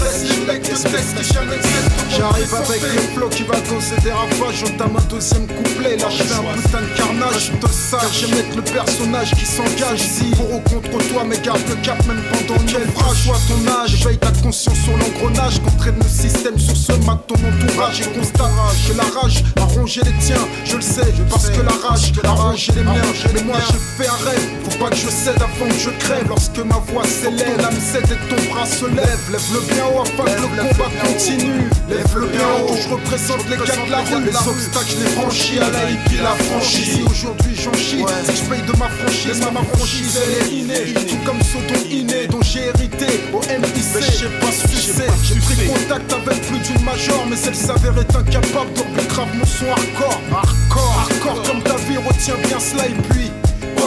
J'arrive 2.17 2.55
avec 2.55 2.83
le 2.83 3.01
flow 3.15 3.29
qui 3.29 3.43
va 3.45 3.57
causer 3.61 3.97
des 4.03 4.13
ravages. 4.13 4.61
J'entame 4.61 4.97
un 4.97 5.05
deuxième 5.09 5.47
couplet. 5.47 5.97
Là, 5.97 6.09
je 6.11 6.23
fais 6.23 6.35
un 6.35 6.61
putain 6.61 6.81
de 6.81 6.97
carnage. 6.97 7.53
Je 7.53 7.67
te 7.67 7.73
sage, 7.73 8.27
mettre 8.31 8.57
le 8.57 8.63
personnage 8.63 9.31
qui 9.33 9.47
s'engage 9.47 10.01
ici. 10.01 10.31
Pour 10.37 10.53
ou 10.53 10.61
contre 10.61 10.99
toi, 11.09 11.25
mais 11.27 11.39
garde 11.39 11.63
le 11.69 11.77
cap 11.77 12.05
même 12.07 12.23
pendant 12.31 12.61
le 12.61 12.87
naufrage. 12.87 13.17
Soit 13.25 13.41
ton 13.49 13.83
âge, 13.83 14.05
veille 14.05 14.19
ta 14.19 14.33
conscience 14.43 14.79
sur 14.79 14.97
l'engrenage. 14.97 15.61
Qu'entraîne 15.63 15.99
le 16.03 16.09
système 16.09 16.59
sur 16.59 16.77
ce 16.77 16.93
mat 17.05 17.21
ton 17.27 17.35
entourage. 17.35 18.01
Et 18.01 18.19
constate 18.19 18.51
que 18.89 18.97
la 18.97 19.21
rage 19.21 19.45
a 19.57 19.65
rongé 19.65 20.01
les 20.05 20.15
tiens. 20.21 20.47
Je 20.65 20.77
le 20.77 20.83
sais, 20.83 21.13
parce 21.29 21.49
que 21.51 21.63
la 21.63 21.89
rage 21.89 22.13
a 22.23 22.31
rongé 22.31 22.73
les 22.77 22.83
miens. 22.83 23.13
Mais 23.35 23.43
moi, 23.43 23.57
j'ai 23.67 24.03
fait 24.03 24.09
un 24.09 24.31
rêve. 24.31 24.49
Faut 24.65 24.79
pas 24.79 24.91
que 24.91 24.97
je 24.97 25.09
cède 25.09 25.37
avant 25.37 25.69
que 25.69 25.79
je 25.79 25.91
crève. 26.05 26.27
Lorsque 26.29 26.59
ma 26.59 26.77
voix 26.93 27.05
s'élève, 27.05 27.61
l'âme 27.61 27.75
et 27.77 27.81
ton 28.29 28.53
bras 28.53 28.67
se 28.67 28.87
lève. 28.87 29.25
Lève 29.31 29.49
le 29.55 29.61
bien 29.75 29.85
haut 29.87 30.03
afin 30.03 30.25
que 30.25 30.41
le 30.41 30.69
combat 30.69 30.91
continue. 31.05 31.69
Lève 31.89 32.15
le 32.17 32.27
bien 32.27 32.49
haut, 32.63 32.77
je 32.77 32.89
représente 32.89 33.49
les 33.49 33.57
gars 33.57 33.85
de 33.87 33.91
la 33.91 33.99
rue. 33.99 34.25
Les 34.25 34.37
obstacles, 34.37 34.91
je 34.91 35.05
les 35.05 35.11
franchis 35.11 35.59
à 35.59 35.71
la 35.71 35.91
hippie, 35.91 36.23
la 36.23 36.35
franchise. 36.45 36.95
Si 36.97 37.03
aujourd'hui 37.03 37.57
j'en 37.57 37.73
chie, 37.75 38.05
c'est 38.25 38.33
que 38.33 38.39
je 38.39 38.45
paye 38.45 38.63
de 38.63 38.77
ma 38.79 38.89
franchise. 38.89 39.41
Ma, 39.41 39.51
ma 39.51 39.65
franchise, 39.75 40.19
elle 40.23 40.47
est 40.47 40.51
innée. 40.51 40.93
Tout 41.09 41.19
comme 41.25 41.41
ce 41.43 41.59
don 41.73 41.81
inné 41.91 42.27
dont 42.27 42.43
j'ai 42.43 42.67
hérité 42.67 43.21
au 43.33 43.41
MIC. 43.41 43.85
Mais 43.95 44.03
je 44.03 44.13
sais 44.13 44.35
pas 44.41 44.53
sucer. 44.53 45.11
J'ai 45.23 45.41
pris 45.41 45.67
contact 45.67 46.13
avec 46.13 46.43
plus 46.47 46.59
d'une 46.59 46.85
major, 46.85 47.25
mais 47.29 47.37
elle 47.47 47.55
s'avère 47.55 47.99
être 47.99 48.17
incapable 48.17 48.73
de 48.75 49.09
grave 49.09 49.29
mon 49.35 49.45
son 49.47 49.67
hardcore. 49.67 50.21
Hardcore, 50.33 50.95
hardcore 51.01 51.43
comme 51.43 51.63
ta 51.63 51.77
vie, 51.77 51.97
retiens 51.97 52.37
bien 52.47 52.59
cela 52.61 52.87
et 52.87 52.95
puis. 53.11 53.31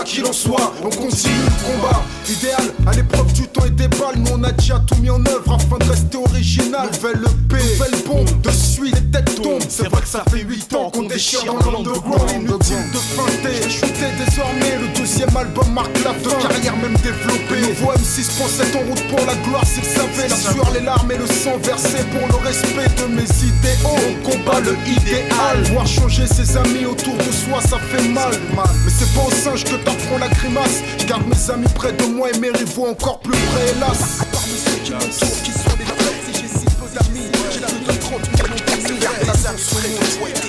Qu'il 0.05 0.25
en 0.25 0.33
soit, 0.33 0.73
on 0.83 0.89
continue 0.89 1.33
le 1.45 1.65
combat. 1.65 2.03
Idéal, 2.29 2.73
à 2.85 2.91
l'épreuve 2.91 3.31
du 3.33 3.47
temps 3.47 3.65
et 3.65 3.69
des 3.69 3.87
balles, 3.87 4.17
nous 4.17 4.31
on 4.33 4.43
a 4.43 4.51
déjà 4.51 4.79
tout 4.85 4.95
mis 4.95 5.09
en 5.09 5.25
œuvre 5.25 5.53
afin 5.53 5.77
de 5.77 5.89
rester 5.89 6.17
original. 6.17 6.89
Nouvelle 6.91 7.21
EP, 7.23 7.55
nouvelle 7.55 8.03
bombe, 8.05 8.41
de 8.41 8.51
suite 8.51 8.95
les 8.95 9.11
têtes 9.11 9.41
tombent. 9.41 9.63
C'est 9.69 9.89
vrai 9.89 10.01
que 10.01 10.07
ça 10.07 10.23
fait 10.29 10.41
8 10.41 10.73
ans 10.75 10.89
qu'on 10.89 11.03
déchire 11.03 11.45
dans 11.45 11.71
l'underground. 11.71 12.29
Inutile 12.31 12.91
de 12.91 12.97
feinter, 12.97 13.69
shooter 13.69 14.11
désormais 14.25 14.77
le 14.81 14.93
Deuxième 14.99 15.35
album 15.35 15.73
marque 15.73 15.97
la 16.03 16.13
fin, 16.13 16.47
carrière 16.47 16.77
même 16.77 16.95
développée. 17.03 17.61
Nouveau 17.61 17.91
M6 17.91 18.37
pensait 18.37 18.77
en 18.77 18.87
route 18.87 19.03
pour 19.09 19.25
la 19.25 19.35
gloire 19.47 19.65
s'il 19.65 19.83
savait. 19.83 20.29
La 20.29 20.35
sueur, 20.35 20.71
les 20.73 20.79
larmes 20.81 21.11
et 21.11 21.17
le 21.17 21.27
sang 21.27 21.57
versé 21.61 21.97
pour 22.11 22.27
le 22.27 22.45
respect 22.45 22.89
de 23.01 23.13
mes 23.13 23.23
idéaux. 23.23 23.99
On 24.07 24.29
combat 24.29 24.59
le 24.61 24.77
idéal. 24.87 25.63
Voir 25.71 25.87
changer 25.87 26.25
ses 26.25 26.55
amis 26.55 26.85
autour 26.85 27.15
de 27.17 27.31
soi, 27.31 27.59
ça 27.61 27.77
fait 27.79 28.07
mal. 28.07 28.31
Mais 28.55 28.91
c'est 28.97 29.13
pas 29.13 29.27
au 29.27 29.31
singe 29.31 29.63
que 29.65 29.75
la 30.19 30.27
grimace. 30.29 30.81
Je 30.99 31.05
garde 31.05 31.23
mes 31.27 31.51
amis 31.51 31.67
près 31.75 31.91
de 31.93 32.05
moi 32.05 32.29
et 32.33 32.39
mes 32.39 32.49
rivaux 32.49 32.87
encore 32.87 33.19
plus 33.19 33.31
près, 33.31 33.69
hélas. 33.75 34.19
Parmi 34.31 34.53
ceux 34.65 34.79
qui 34.83 34.91
m'entourent, 34.91 35.43
qui 35.43 35.51
sont 35.51 35.77
des 35.77 35.83
vrais, 35.83 36.15
si 36.25 36.41
j'ai 36.41 36.47
si 36.47 36.65
peu 36.65 36.87
d'amis, 36.93 37.27
j'ai 37.51 37.59
plus 37.59 37.93
de 37.93 37.99
30 37.99 38.19
millions 38.31 38.55
d'amis. 38.65 39.23
La 39.27 39.57
sur 39.57 39.79
mon 39.89 40.43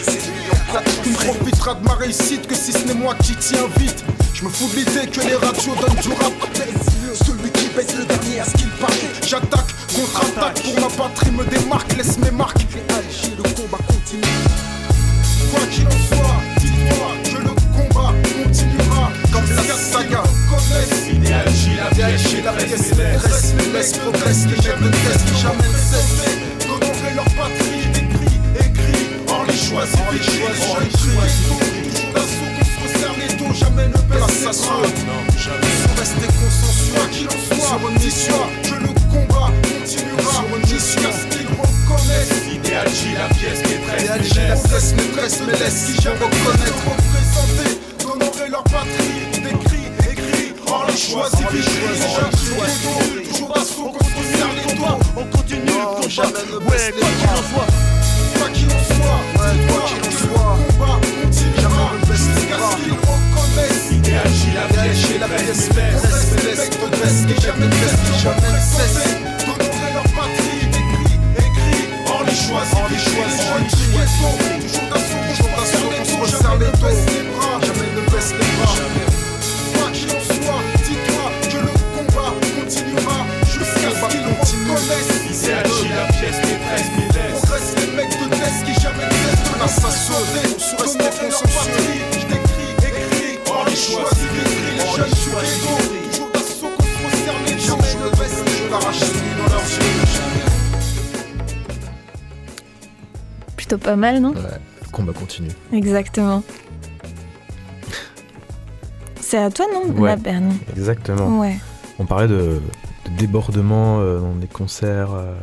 tu 1.03 1.11
ne 1.11 1.15
profiteras 1.15 1.75
de 1.75 1.85
ma 1.85 1.95
réussite 1.95 2.47
que 2.49 2.55
si 2.55 2.73
ce 2.73 2.85
n'est 2.87 2.95
moi 2.95 3.15
qui 3.23 3.37
t'y 3.37 3.55
invite. 3.57 4.05
Je 4.33 4.45
me 4.45 4.49
fous 4.49 4.69
de 4.71 4.77
l'idée 4.77 5.07
que 5.07 5.21
les 5.21 5.37
radios 5.37 5.75
donnent 5.77 6.01
du 6.03 6.09
rap. 6.09 6.33
Celui 7.15 7.51
qui 7.53 7.69
baisse 7.69 7.95
le 7.97 8.05
dernier 8.05 8.41
à 8.41 8.45
ce 8.45 8.53
qu'il 8.53 8.71
paraît. 8.71 8.93
J'attaque, 9.25 9.69
contre-attaque 9.95 10.63
pour 10.63 10.81
ma 10.81 10.89
patrie, 10.89 11.31
me 11.31 11.45
démarque, 11.45 11.97
laisse 11.97 12.19
mes 12.19 12.33
marques. 12.33 12.67
le 12.73 13.43
combat 13.43 13.79
continue. 13.87 14.23
Quoi 15.53 15.61
qu'il 15.71 15.87
en 15.87 15.91
soit, 15.91 16.34
saga 19.95 20.23
connaissent. 20.51 21.09
Idéal, 21.13 21.45
la 21.77 21.91
pièce, 21.91 22.45
la 22.45 22.53
pièce, 22.53 22.97
laisse, 22.99 23.55
laisse, 23.73 23.93
progresse, 23.99 24.47
les 24.51 24.61
jamais 24.63 24.89
ne 24.89 24.93
cessent, 24.93 25.25
qui 25.25 25.37
jamais 25.41 25.69
ne 25.71 25.81
cessent. 25.91 26.25
D'honorer 26.67 27.15
leur 27.15 27.31
patrie, 27.39 27.87
écrit, 28.03 28.37
écrit, 28.59 29.07
hors 29.29 29.45
les 29.47 29.57
choix, 29.57 29.85
les 29.85 30.19
choix, 30.19 30.51
les 30.51 30.59
choix. 30.59 31.27
Toujours 31.95 32.13
d'assaut 32.15 32.51
qu'on 32.57 32.67
se 32.73 32.79
resserre 32.83 33.17
les 33.21 33.33
dos, 33.37 33.53
jamais 33.55 33.87
ne 33.87 34.01
baisse 34.11 34.41
les 34.41 34.47
bras. 34.47 34.83
Jamais 35.45 35.75
sans 35.83 35.95
rester 36.01 36.29
consensuel. 36.41 36.95
Quoi 36.95 37.07
qu'il 37.13 37.29
en 37.29 37.39
soit, 37.47 37.67
sur 37.69 37.89
une 37.89 37.99
mission, 38.03 38.41
que 38.65 38.77
le 38.83 38.93
combat 39.13 39.51
continuera. 39.63 40.33
Sur 40.35 40.49
une 40.57 40.67
mission, 40.75 41.13
reconnaissent. 41.63 42.39
Idéal, 42.53 42.89
la 43.15 43.29
pièce, 43.35 43.61
maîtresse, 43.63 44.03
Idéal, 44.03 44.49
la 44.49 44.57
pièce, 44.57 44.91
maîtresse, 44.97 45.39
mais 45.47 45.59
laisse 45.59 45.81
qui 45.87 46.03
jamais 46.03 46.19
reconnaître. 46.19 46.83
Représenter, 46.83 47.73
d'honorer 48.01 48.49
leur 48.51 48.65
patrie, 48.65 49.14
les 50.95 51.01
choix, 51.01 51.29
les 51.53 51.63
choix, 51.63 52.31
Toujours 53.33 53.49
d'assaut 53.49 53.91
qu'on 53.91 54.05
se 54.05 54.15
resserre 54.17 54.53
les 54.55 54.75
doigts. 54.75 54.99
On 55.17 55.25
continue 55.37 55.61
le 55.67 55.73
combat. 55.73 56.71
Ouais, 56.71 56.93
quoi 56.93 57.09
qu'il 57.19 57.31
en 57.31 57.43
soit. 57.51 57.69
Quoi 58.37 58.49
qu'il 58.51 58.67
en 58.67 58.83
soit, 58.95 59.21
quoi 59.35 59.49
qu'il 59.87 59.99
en 59.99 60.13
soit, 60.13 60.57
le 60.57 60.73
combat 60.73 60.97
continuera. 61.23 61.87
Jusqu'à 62.13 62.59
ce 62.59 62.77
qu'ils 62.83 62.93
reconnaissent. 62.93 63.91
Idéal, 63.91 64.31
la 64.55 64.67
pièce, 64.83 65.21
la 65.21 65.29
pièce, 65.29 65.69
mais 65.75 65.91
laisse 66.45 66.69
progresse, 66.71 67.21
qui 67.27 67.43
jamais 67.43 67.67
ne 67.67 67.71
qui 67.71 68.21
jamais 68.23 68.53
ne 68.53 68.61
cesse. 68.61 69.04
Pas 103.95 104.01
mal, 104.01 104.21
non 104.21 104.31
Ouais, 104.31 104.41
le 104.83 104.91
combat 104.91 105.13
continue. 105.13 105.51
Exactement. 105.73 106.43
C'est 109.21 109.39
à 109.39 109.51
toi, 109.51 109.67
non 109.73 109.91
Ouais. 109.95 110.11
La 110.11 110.17
Bernie. 110.17 110.59
Exactement. 110.77 111.41
Ouais. 111.41 111.57
On 111.99 112.07
parlait 112.07 112.29
de, 112.29 112.61
de 113.07 113.17
débordement 113.19 114.01
euh, 114.01 114.19
dans 114.21 114.35
des 114.35 114.47
concerts, 114.49 115.15
euh, 115.15 115.35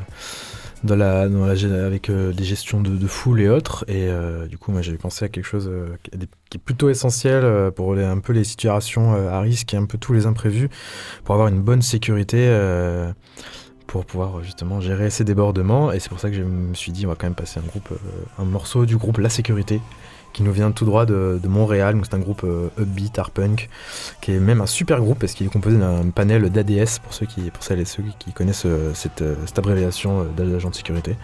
dans 0.83 0.95
la, 0.95 1.29
dans 1.29 1.45
la 1.45 1.55
gé- 1.55 1.71
avec 1.73 2.09
euh, 2.09 2.31
des 2.33 2.43
gestions 2.43 2.81
de, 2.81 2.89
de 2.91 3.07
foule 3.07 3.41
et 3.41 3.49
autres. 3.49 3.85
Et 3.87 4.07
euh, 4.07 4.47
du 4.47 4.57
coup, 4.57 4.71
moi, 4.71 4.81
j'avais 4.81 4.97
pensé 4.97 5.25
à 5.25 5.29
quelque 5.29 5.45
chose 5.45 5.67
euh, 5.71 5.95
qui 6.03 6.11
est- 6.17 6.27
qui 6.49 6.57
est 6.57 6.61
plutôt 6.63 6.89
essentiel 6.89 7.43
euh, 7.43 7.71
pour 7.71 7.95
les- 7.95 8.03
un 8.03 8.19
peu 8.19 8.33
les 8.33 8.43
situations 8.43 9.13
euh, 9.15 9.29
à 9.29 9.39
risque 9.39 9.73
et 9.73 9.77
un 9.77 9.85
peu 9.85 9.97
tous 9.97 10.13
les 10.13 10.25
imprévus, 10.25 10.69
pour 11.23 11.33
avoir 11.35 11.47
une 11.49 11.61
bonne 11.61 11.81
sécurité. 11.81 12.37
euh, 12.41 13.11
pour 13.87 14.05
pouvoir 14.05 14.37
euh, 14.39 14.43
justement 14.43 14.79
gérer 14.79 15.09
ces 15.09 15.23
débordements 15.23 15.91
et 15.91 15.99
c'est 15.99 16.09
pour 16.09 16.19
ça 16.19 16.29
que 16.29 16.35
je 16.35 16.43
me 16.43 16.73
suis 16.73 16.91
dit 16.91 17.05
on 17.05 17.09
va 17.09 17.15
quand 17.15 17.27
même 17.27 17.35
passer 17.35 17.59
un 17.59 17.67
groupe 17.67 17.89
euh, 17.91 18.41
un 18.41 18.45
morceau 18.45 18.85
du 18.85 18.97
groupe 18.97 19.17
La 19.17 19.29
Sécurité 19.29 19.81
qui 20.33 20.43
nous 20.43 20.51
vient 20.51 20.71
tout 20.71 20.85
droit 20.85 21.05
de, 21.05 21.39
de 21.41 21.47
Montréal 21.47 21.95
donc 21.95 22.05
c'est 22.05 22.15
un 22.15 22.19
groupe 22.19 22.43
euh, 22.43 22.69
upbeat 22.79 23.19
punk 23.33 23.69
qui 24.21 24.31
est 24.31 24.39
même 24.39 24.61
un 24.61 24.65
super 24.65 24.99
groupe 24.99 25.19
parce 25.19 25.33
qu'il 25.33 25.45
est 25.45 25.49
composé 25.49 25.77
d'un 25.77 26.09
panel 26.09 26.49
d'ADS 26.49 26.99
pour 27.03 27.13
ceux 27.13 27.25
qui 27.25 27.41
pour 27.51 27.63
celles 27.63 27.79
et 27.79 27.85
ceux 27.85 28.03
qui 28.19 28.31
connaissent 28.31 28.65
euh, 28.65 28.91
cette, 28.93 29.23
cette 29.45 29.59
abréviation 29.59 30.25
d'agent 30.35 30.69
de 30.69 30.75
sécurité. 30.75 31.15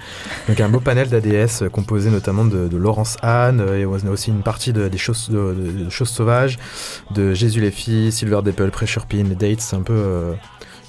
Donc 0.48 0.60
un 0.60 0.70
beau 0.70 0.80
panel 0.80 1.10
d'ADS 1.10 1.70
composé 1.72 2.10
notamment 2.10 2.46
de, 2.46 2.78
Laurence 2.78 3.18
Anne 3.22 3.66
et 3.76 3.86
on 3.86 3.96
a 3.96 4.10
aussi 4.10 4.30
une 4.30 4.44
partie 4.44 4.72
de, 4.72 4.88
des 4.88 4.98
choses 4.98 5.30
de, 5.30 5.90
choses 5.90 6.10
sauvages, 6.10 6.60
de 7.12 7.34
Jésus 7.34 7.60
les 7.60 7.72
filles, 7.72 8.12
Silver 8.12 8.42
Dapple, 8.44 8.70
Pressure 8.70 9.06
Pin, 9.06 9.24
Dates, 9.24 9.74
un 9.74 9.82
peu 9.82 10.36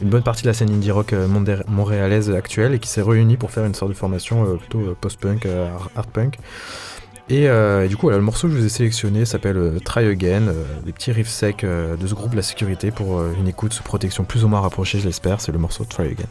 une 0.01 0.11
bonne 0.11 0.23
partie 0.23 0.43
de 0.43 0.49
la 0.49 0.55
scène 0.55 0.71
indie 0.71 0.91
rock 0.91 1.13
euh, 1.13 1.27
montréalaise 1.67 2.31
actuelle 2.31 2.75
et 2.75 2.79
qui 2.79 2.89
s'est 2.89 3.03
réunie 3.03 3.37
pour 3.37 3.51
faire 3.51 3.65
une 3.65 3.75
sorte 3.75 3.91
de 3.91 3.97
formation 3.97 4.45
euh, 4.45 4.57
plutôt 4.57 4.81
euh, 4.81 4.97
post-punk, 5.01 5.47
art 5.97 6.07
punk. 6.07 6.39
Et, 7.31 7.47
du 7.89 7.97
coup, 7.99 8.09
le 8.09 8.23
morceau 8.23 8.49
que 8.49 8.55
je 8.55 8.59
vous 8.59 8.65
ai 8.65 8.71
sélectionné 8.71 9.27
s'appelle 9.27 9.81
Try 9.85 10.07
Again, 10.07 10.45
des 10.87 10.93
petits 10.93 11.13
riffs 11.13 11.29
secs 11.29 11.63
de 11.63 12.07
ce 12.07 12.15
groupe 12.15 12.33
La 12.33 12.41
Sécurité 12.41 12.91
pour 12.91 13.21
une 13.21 13.47
écoute 13.47 13.75
sous 13.75 13.83
protection 13.83 14.25
plus 14.25 14.45
ou 14.45 14.49
moins 14.49 14.61
rapprochée, 14.61 14.99
je 14.99 15.05
l'espère. 15.05 15.43
C'est 15.43 15.53
le 15.53 15.59
morceau 15.59 15.85
Try 15.85 16.07
Again. 16.07 16.25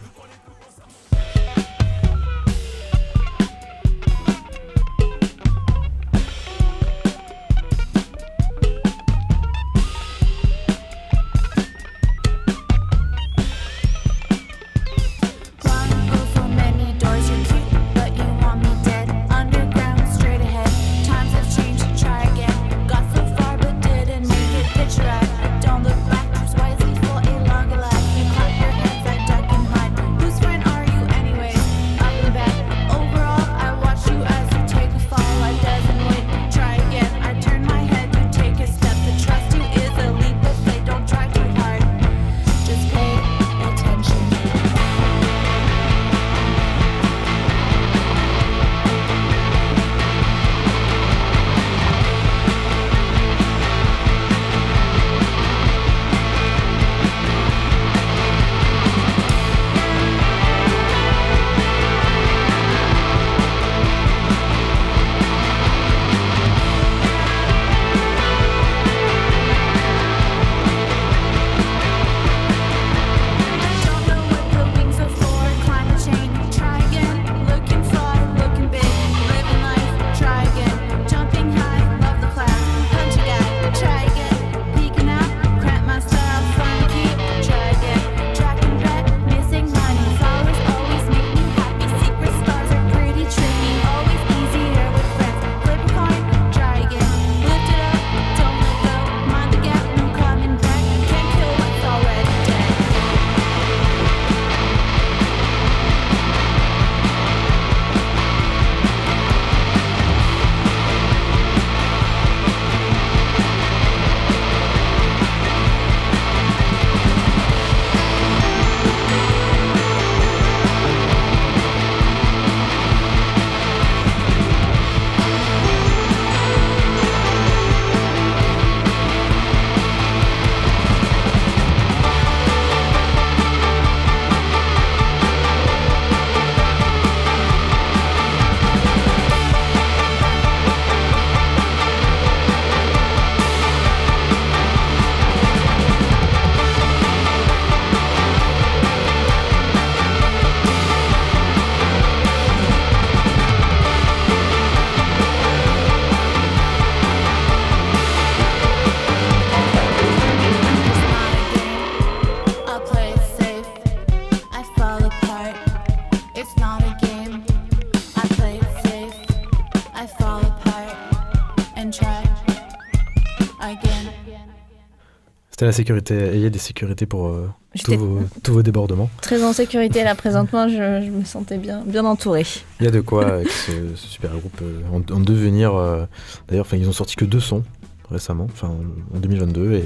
La 175.68 175.72
sécurité. 175.74 176.16
Ayez 176.16 176.50
des 176.50 176.60
sécurités 176.60 177.06
pour 177.06 177.28
euh, 177.28 177.50
tous, 177.84 177.96
vos, 177.96 178.20
tous 178.44 178.54
vos 178.54 178.64
débordements. 178.64 179.10
très 179.22 179.44
en 179.44 179.54
sécurité 179.54 180.04
là 180.04 180.16
présentement, 180.16 180.68
je, 180.68 180.76
je 181.06 181.12
me 181.12 181.24
sentais 181.26 181.58
bien, 181.58 181.84
bien 181.86 182.06
entourée. 182.06 182.46
Il 182.80 182.86
y 182.86 182.88
a 182.88 182.92
de 182.92 183.02
quoi 183.02 183.28
avec 183.28 183.50
ce, 183.50 183.72
ce 183.96 184.08
super 184.08 184.32
groupe 184.32 184.60
euh, 184.64 184.82
en, 184.92 184.98
en 185.16 185.20
devenir. 185.20 185.76
euh, 185.76 186.06
D'ailleurs, 186.48 186.66
enfin, 186.66 186.78
ils 186.78 186.88
ont 186.88 186.94
sorti 186.94 187.16
que 187.16 187.26
deux 187.26 187.40
sons 187.40 187.64
récemment, 188.10 188.48
enfin 188.52 188.74
en 189.14 189.20
2022, 189.20 189.74
et 189.74 189.84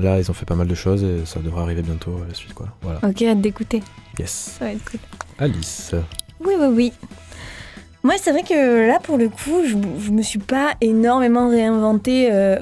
là, 0.00 0.18
ils 0.18 0.28
ont 0.30 0.34
fait 0.34 0.44
pas 0.46 0.56
mal 0.56 0.66
de 0.66 0.74
choses 0.74 1.04
et 1.04 1.24
ça 1.24 1.38
devrait 1.40 1.62
arriver 1.62 1.82
bientôt 1.82 2.18
à 2.24 2.28
la 2.28 2.34
suite, 2.34 2.52
quoi. 2.54 2.66
Voilà. 2.82 2.98
Ok, 3.04 3.22
hâte 3.22 3.40
d'écouter. 3.40 3.82
Yes. 4.18 4.56
Ça 4.58 4.64
va 4.64 4.72
être 4.72 4.84
cool. 4.90 4.98
Alice. 5.38 5.92
Oui, 6.44 6.54
oui, 6.58 6.66
oui. 6.74 6.92
Moi, 8.02 8.14
c'est 8.20 8.30
vrai 8.30 8.42
que 8.42 8.86
là, 8.88 8.98
pour 9.02 9.16
le 9.18 9.28
coup, 9.28 9.62
je, 9.64 9.74
je 10.04 10.10
me 10.10 10.22
suis 10.22 10.38
pas 10.38 10.74
énormément 10.80 11.48
réinventée 11.48 12.28
euh, 12.32 12.56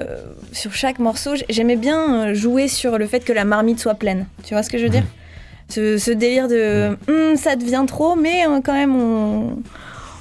sur 0.55 0.73
chaque 0.75 0.99
morceau. 0.99 1.33
J'aimais 1.49 1.77
bien 1.77 2.29
euh, 2.29 2.35
jouer 2.35 2.69
sur 2.69 2.99
le 2.99 3.07
fait 3.07 3.21
que 3.21 3.33
la 3.33 3.45
marmite 3.45 3.81
soit 3.81 3.95
pleine. 3.95 4.27
Tu 4.45 4.55
vois 4.55 4.63
ce 4.63 4.71
que 4.71 4.79
je 4.79 4.85
veux 4.85 4.89
dire? 4.89 5.05
Ce, 5.69 5.99
ce 5.99 6.11
délire 6.11 6.49
de 6.49 6.97
Hum, 7.09 7.37
ça 7.37 7.57
devient 7.57 7.85
trop, 7.87 8.17
mais 8.17 8.47
euh, 8.47 8.61
quand 8.63 8.75
même, 8.75 8.95
on, 8.95 9.59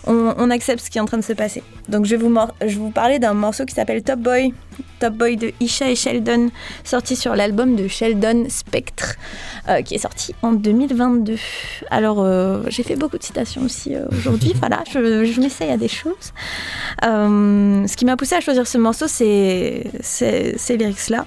on, 0.05 0.33
on 0.37 0.49
accepte 0.49 0.83
ce 0.83 0.89
qui 0.89 0.97
est 0.97 1.01
en 1.01 1.05
train 1.05 1.17
de 1.17 1.23
se 1.23 1.33
passer. 1.33 1.63
Donc, 1.89 2.05
je 2.05 2.15
vais 2.15 2.17
vous, 2.23 2.33
je 2.65 2.77
parler 2.91 3.19
d'un 3.19 3.33
morceau 3.33 3.65
qui 3.65 3.73
s'appelle 3.75 4.03
Top 4.03 4.19
Boy. 4.19 4.53
Top 4.99 5.13
Boy 5.15 5.35
de 5.37 5.51
Isha 5.59 5.89
et 5.89 5.95
Sheldon, 5.95 6.49
sorti 6.83 7.15
sur 7.15 7.35
l'album 7.35 7.75
de 7.75 7.87
Sheldon 7.87 8.45
Spectre, 8.49 9.15
euh, 9.69 9.81
qui 9.81 9.95
est 9.95 9.99
sorti 9.99 10.33
en 10.41 10.53
2022. 10.53 11.35
Alors, 11.91 12.17
euh, 12.21 12.63
j'ai 12.69 12.83
fait 12.83 12.95
beaucoup 12.95 13.17
de 13.17 13.23
citations 13.23 13.61
aussi 13.63 13.95
euh, 13.95 14.05
aujourd'hui. 14.11 14.53
voilà, 14.59 14.83
je, 14.91 15.25
je 15.25 15.41
m'essaye 15.41 15.69
à 15.71 15.77
des 15.77 15.87
choses. 15.89 16.33
Ce 17.01 17.95
qui 17.95 18.05
m'a 18.05 18.15
poussé 18.17 18.35
à 18.35 18.41
choisir 18.41 18.65
ce 18.67 18.77
morceau, 18.77 19.07
c'est 19.07 19.85
c'est- 20.01 20.57
ces 20.57 20.77
lyrics-là. 20.77 21.25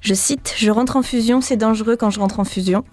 Je 0.00 0.14
cite 0.14 0.54
Je 0.56 0.70
rentre 0.70 0.96
en 0.96 1.02
fusion, 1.02 1.40
c'est 1.40 1.56
dangereux 1.56 1.96
quand 1.96 2.10
je 2.10 2.18
rentre 2.18 2.40
en 2.40 2.44
fusion. 2.44 2.84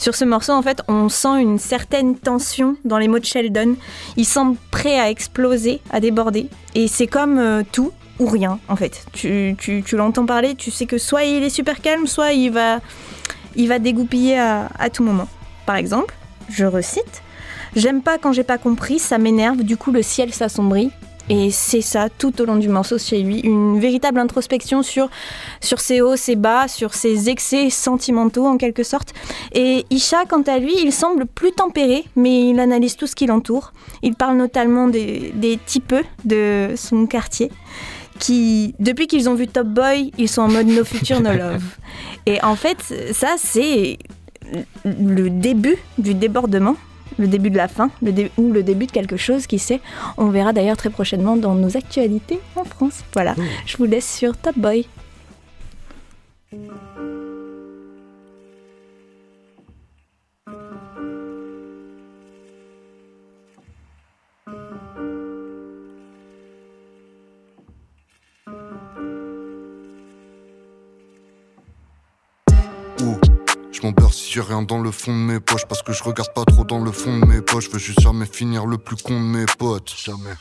Sur 0.00 0.14
ce 0.14 0.24
morceau, 0.24 0.52
en 0.52 0.62
fait, 0.62 0.80
on 0.88 1.10
sent 1.10 1.42
une 1.42 1.58
certaine 1.58 2.16
tension 2.16 2.74
dans 2.86 2.96
les 2.96 3.06
mots 3.06 3.18
de 3.18 3.24
Sheldon. 3.26 3.76
Il 4.16 4.24
semble 4.24 4.56
prêt 4.70 4.98
à 4.98 5.10
exploser, 5.10 5.82
à 5.90 6.00
déborder. 6.00 6.48
Et 6.74 6.88
c'est 6.88 7.06
comme 7.06 7.38
euh, 7.38 7.62
tout 7.70 7.92
ou 8.18 8.24
rien, 8.24 8.58
en 8.68 8.76
fait. 8.76 9.04
Tu, 9.12 9.54
l'entends 9.92 10.24
parler, 10.24 10.54
tu 10.54 10.70
sais 10.70 10.86
que 10.86 10.96
soit 10.96 11.24
il 11.24 11.42
est 11.42 11.50
super 11.50 11.82
calme, 11.82 12.06
soit 12.06 12.32
il 12.32 12.50
va, 12.50 12.80
il 13.56 13.68
dégoupiller 13.78 14.38
à, 14.38 14.70
à 14.78 14.88
tout 14.88 15.04
moment. 15.04 15.28
Par 15.66 15.76
exemple, 15.76 16.14
je 16.48 16.64
recite 16.64 17.22
J'aime 17.76 18.00
pas 18.00 18.16
quand 18.16 18.32
j'ai 18.32 18.42
pas 18.42 18.58
compris, 18.58 18.98
ça 18.98 19.18
m'énerve, 19.18 19.62
du 19.62 19.76
coup 19.76 19.92
le 19.92 20.02
ciel 20.02 20.32
s'assombrit. 20.32 20.90
Et 21.30 21.52
c'est 21.52 21.80
ça 21.80 22.08
tout 22.08 22.42
au 22.42 22.44
long 22.44 22.56
du 22.56 22.68
morceau 22.68 22.98
chez 22.98 23.22
lui, 23.22 23.38
une 23.38 23.78
véritable 23.78 24.18
introspection 24.18 24.82
sur, 24.82 25.08
sur 25.60 25.78
ses 25.78 26.00
hauts, 26.00 26.16
ses 26.16 26.34
bas, 26.34 26.66
sur 26.66 26.92
ses 26.92 27.30
excès 27.30 27.70
sentimentaux 27.70 28.46
en 28.46 28.56
quelque 28.56 28.82
sorte. 28.82 29.14
Et 29.52 29.86
Isha, 29.90 30.24
quant 30.28 30.42
à 30.42 30.58
lui, 30.58 30.74
il 30.82 30.92
semble 30.92 31.26
plus 31.26 31.52
tempéré, 31.52 32.04
mais 32.16 32.50
il 32.50 32.58
analyse 32.58 32.96
tout 32.96 33.06
ce 33.06 33.14
qui 33.14 33.26
l'entoure. 33.26 33.72
Il 34.02 34.16
parle 34.16 34.36
notamment 34.38 34.88
des, 34.88 35.32
des 35.36 35.56
typeux 35.64 36.02
de 36.24 36.70
son 36.74 37.06
quartier, 37.06 37.52
qui, 38.18 38.74
depuis 38.80 39.06
qu'ils 39.06 39.28
ont 39.28 39.34
vu 39.34 39.46
Top 39.46 39.68
Boy, 39.68 40.10
ils 40.18 40.28
sont 40.28 40.42
en 40.42 40.48
mode 40.48 40.66
no 40.66 40.84
future, 40.84 41.20
no 41.20 41.32
love. 41.32 41.62
Et 42.26 42.42
en 42.42 42.56
fait, 42.56 42.78
ça, 43.12 43.36
c'est 43.38 43.98
le 44.84 45.30
début 45.30 45.76
du 45.96 46.14
débordement, 46.14 46.76
le 47.18 47.26
début 47.26 47.50
de 47.50 47.56
la 47.56 47.68
fin, 47.68 47.90
le 48.02 48.12
dé- 48.12 48.30
ou 48.38 48.50
le 48.52 48.62
début 48.62 48.86
de 48.86 48.92
quelque 48.92 49.16
chose, 49.16 49.46
qui 49.46 49.58
sait. 49.58 49.80
On 50.16 50.28
verra 50.28 50.52
d'ailleurs 50.52 50.76
très 50.76 50.90
prochainement 50.90 51.36
dans 51.36 51.54
nos 51.54 51.76
actualités 51.76 52.40
en 52.56 52.64
France. 52.64 53.02
Voilà, 53.14 53.34
je 53.66 53.76
vous 53.76 53.84
laisse 53.84 54.08
sur 54.10 54.36
Top 54.36 54.56
Boy. 54.58 54.86
Je 73.80 73.86
m'en 73.86 73.92
beurre 73.92 74.12
si 74.12 74.32
j'ai 74.32 74.40
rien 74.40 74.62
dans 74.62 74.80
le 74.80 74.90
fond 74.90 75.12
de 75.12 75.32
mes 75.32 75.40
poches. 75.40 75.66
Parce 75.66 75.82
que 75.82 75.92
je 75.92 76.02
regarde 76.02 76.32
pas 76.34 76.44
trop 76.44 76.64
dans 76.64 76.80
le 76.80 76.92
fond 76.92 77.18
de 77.18 77.24
mes 77.26 77.40
poches. 77.40 77.66
Je 77.66 77.70
veux 77.70 77.78
juste 77.78 78.00
jamais 78.00 78.26
finir 78.26 78.66
le 78.66 78.78
plus 78.78 78.96
con 78.96 79.14
de 79.14 79.24
mes 79.24 79.46
potes. 79.58 79.94
Jamais. 80.04 80.34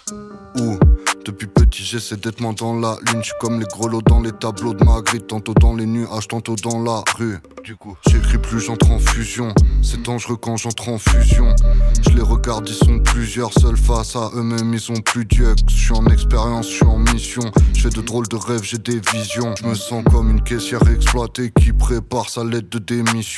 Ouh, 0.58 0.78
depuis 1.26 1.48
petit 1.48 1.84
j'essaie 1.84 2.18
d'être 2.18 2.42
moins 2.42 2.54
dans 2.54 2.74
la 2.74 2.98
lune. 3.08 3.22
Je 3.22 3.28
suis 3.28 3.34
comme 3.40 3.60
les 3.60 3.66
grelots 3.66 4.02
dans 4.02 4.22
les 4.22 4.32
tableaux 4.32 4.74
de 4.74 4.84
Magritte 4.84 5.28
Tantôt 5.28 5.54
dans 5.54 5.76
les 5.76 5.86
nuages, 5.86 6.28
tantôt 6.28 6.56
dans 6.56 6.82
la 6.82 7.04
rue. 7.18 7.38
Du 7.64 7.76
coup, 7.76 7.96
j'écris 8.10 8.38
plus, 8.38 8.60
j'entre 8.60 8.90
en 8.92 9.00
fusion. 9.00 9.54
C'est 9.84 10.02
dangereux 10.02 10.38
quand 10.38 10.58
j'entre 10.58 10.90
en 10.90 10.98
fusion. 10.98 11.56
Je 12.02 12.16
les 12.16 12.22
regarde, 12.22 12.68
ils 12.68 12.74
sont 12.74 13.00
plusieurs 13.00 13.54
Seuls 13.54 13.78
face 13.78 14.16
à 14.16 14.32
eux-mêmes, 14.36 14.74
ils 14.74 14.92
ont 14.92 15.02
plus 15.02 15.26
d'yeux 15.26 15.56
Je 15.68 15.76
suis 15.76 15.94
en 15.94 16.06
expérience, 16.08 16.68
je 16.68 16.76
suis 16.76 16.86
en 16.86 16.98
mission. 16.98 17.44
Je 17.76 17.82
fais 17.82 17.90
de 17.90 18.02
drôles 18.02 18.28
de 18.28 18.38
rêves, 18.38 18.64
j'ai 18.64 18.78
des 18.78 19.00
visions. 19.14 19.54
Je 19.62 19.68
me 19.68 19.76
sens 19.76 20.04
comme 20.12 20.30
une 20.32 20.42
caissière 20.42 20.82
exploitée 20.88 21.52
Qui 21.52 21.74
prépare 21.74 22.30
sa 22.30 22.44
lettre 22.44 22.70
de 22.72 22.80
démission 22.80 23.29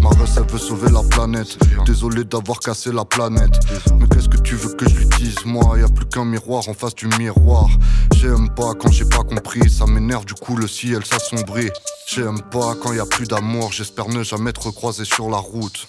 Ma 0.00 0.08
race, 0.10 0.36
elle 0.36 0.50
veut 0.50 0.58
sauver 0.58 0.90
la 0.90 1.02
planète. 1.02 1.58
Désolé 1.86 2.24
d'avoir 2.24 2.60
cassé 2.60 2.92
la 2.92 3.04
planète. 3.04 3.58
Mais 3.98 4.06
qu'est-ce 4.06 4.28
que 4.28 4.38
tu 4.38 4.54
veux 4.54 4.72
que 4.74 4.88
je 4.88 4.96
lui 4.96 5.06
dise 5.18 5.44
Moi, 5.44 5.78
y 5.78 5.82
a 5.82 5.88
plus 5.88 6.06
qu'un 6.06 6.24
miroir 6.24 6.68
en 6.68 6.74
face 6.74 6.94
du 6.94 7.08
miroir. 7.18 7.68
J'aime 8.14 8.48
pas 8.54 8.74
quand 8.74 8.92
j'ai 8.92 9.04
pas 9.04 9.24
compris. 9.24 9.68
Ça 9.68 9.86
m'énerve, 9.86 10.24
du 10.24 10.34
coup 10.34 10.56
le 10.56 10.68
ciel 10.68 11.04
s'assombrit. 11.04 11.70
J'aime 12.06 12.40
pas 12.50 12.74
quand 12.80 12.92
y 12.92 13.00
a 13.00 13.06
plus 13.06 13.26
d'amour. 13.26 13.72
J'espère 13.72 14.08
ne 14.08 14.22
jamais 14.22 14.50
être 14.50 14.70
croisé 14.70 15.04
sur 15.04 15.28
la 15.28 15.38
route. 15.38 15.88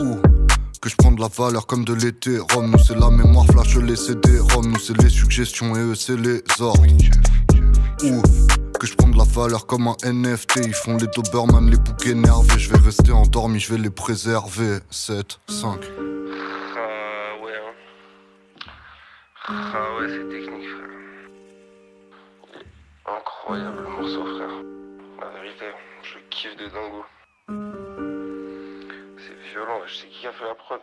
Ouh. 0.00 0.16
Que 0.80 0.88
je 0.88 0.96
prends 0.96 1.12
de 1.12 1.20
la 1.20 1.28
valeur 1.28 1.66
comme 1.66 1.84
de 1.84 1.92
l'été. 1.92 2.38
Rome, 2.38 2.70
nous 2.70 2.78
c'est 2.78 2.98
la 2.98 3.10
mémoire, 3.10 3.46
flash 3.46 3.76
les 3.76 3.96
CD 3.96 4.38
Rome, 4.40 4.72
nous 4.72 4.80
c'est 4.80 5.00
les 5.00 5.10
suggestions 5.10 5.76
et 5.76 5.80
eux 5.80 5.94
c'est 5.94 6.16
les 6.16 6.42
ordres. 6.58 6.82
Ouh. 8.02 8.22
Que 8.82 8.88
je 8.88 8.96
prends 8.96 9.08
de 9.10 9.16
la 9.16 9.22
valeur 9.22 9.66
comme 9.68 9.86
un 9.86 9.94
NFT 10.04 10.56
Ils 10.64 10.74
font 10.74 10.96
les 10.96 11.06
Doberman, 11.06 11.70
les 11.70 11.76
boucs 11.76 12.04
énervés 12.04 12.58
Je 12.58 12.68
vais 12.68 12.78
rester 12.78 13.12
endormi, 13.12 13.60
je 13.60 13.72
vais 13.72 13.78
les 13.80 13.90
préserver 13.90 14.78
7, 14.90 15.38
5 15.48 15.78
Ah 16.74 17.44
ouais. 17.44 17.52
hein. 17.54 18.72
Ah 19.46 20.00
ouais, 20.00 20.08
c'est 20.08 20.28
technique, 20.28 20.68
frère. 20.68 20.88
Incroyable 23.18 23.82
le 23.84 23.88
morceau, 23.88 24.24
frère. 24.34 24.50
La 25.20 25.40
vérité, 25.40 25.66
je 26.02 26.18
kiffe 26.30 26.56
de 26.56 26.64
dingo. 26.64 27.04
C'est 29.16 29.52
violent, 29.52 29.78
je 29.86 29.94
sais 29.94 30.08
qui 30.08 30.26
a 30.26 30.32
fait 30.32 30.44
la 30.44 30.56
prod. 30.56 30.80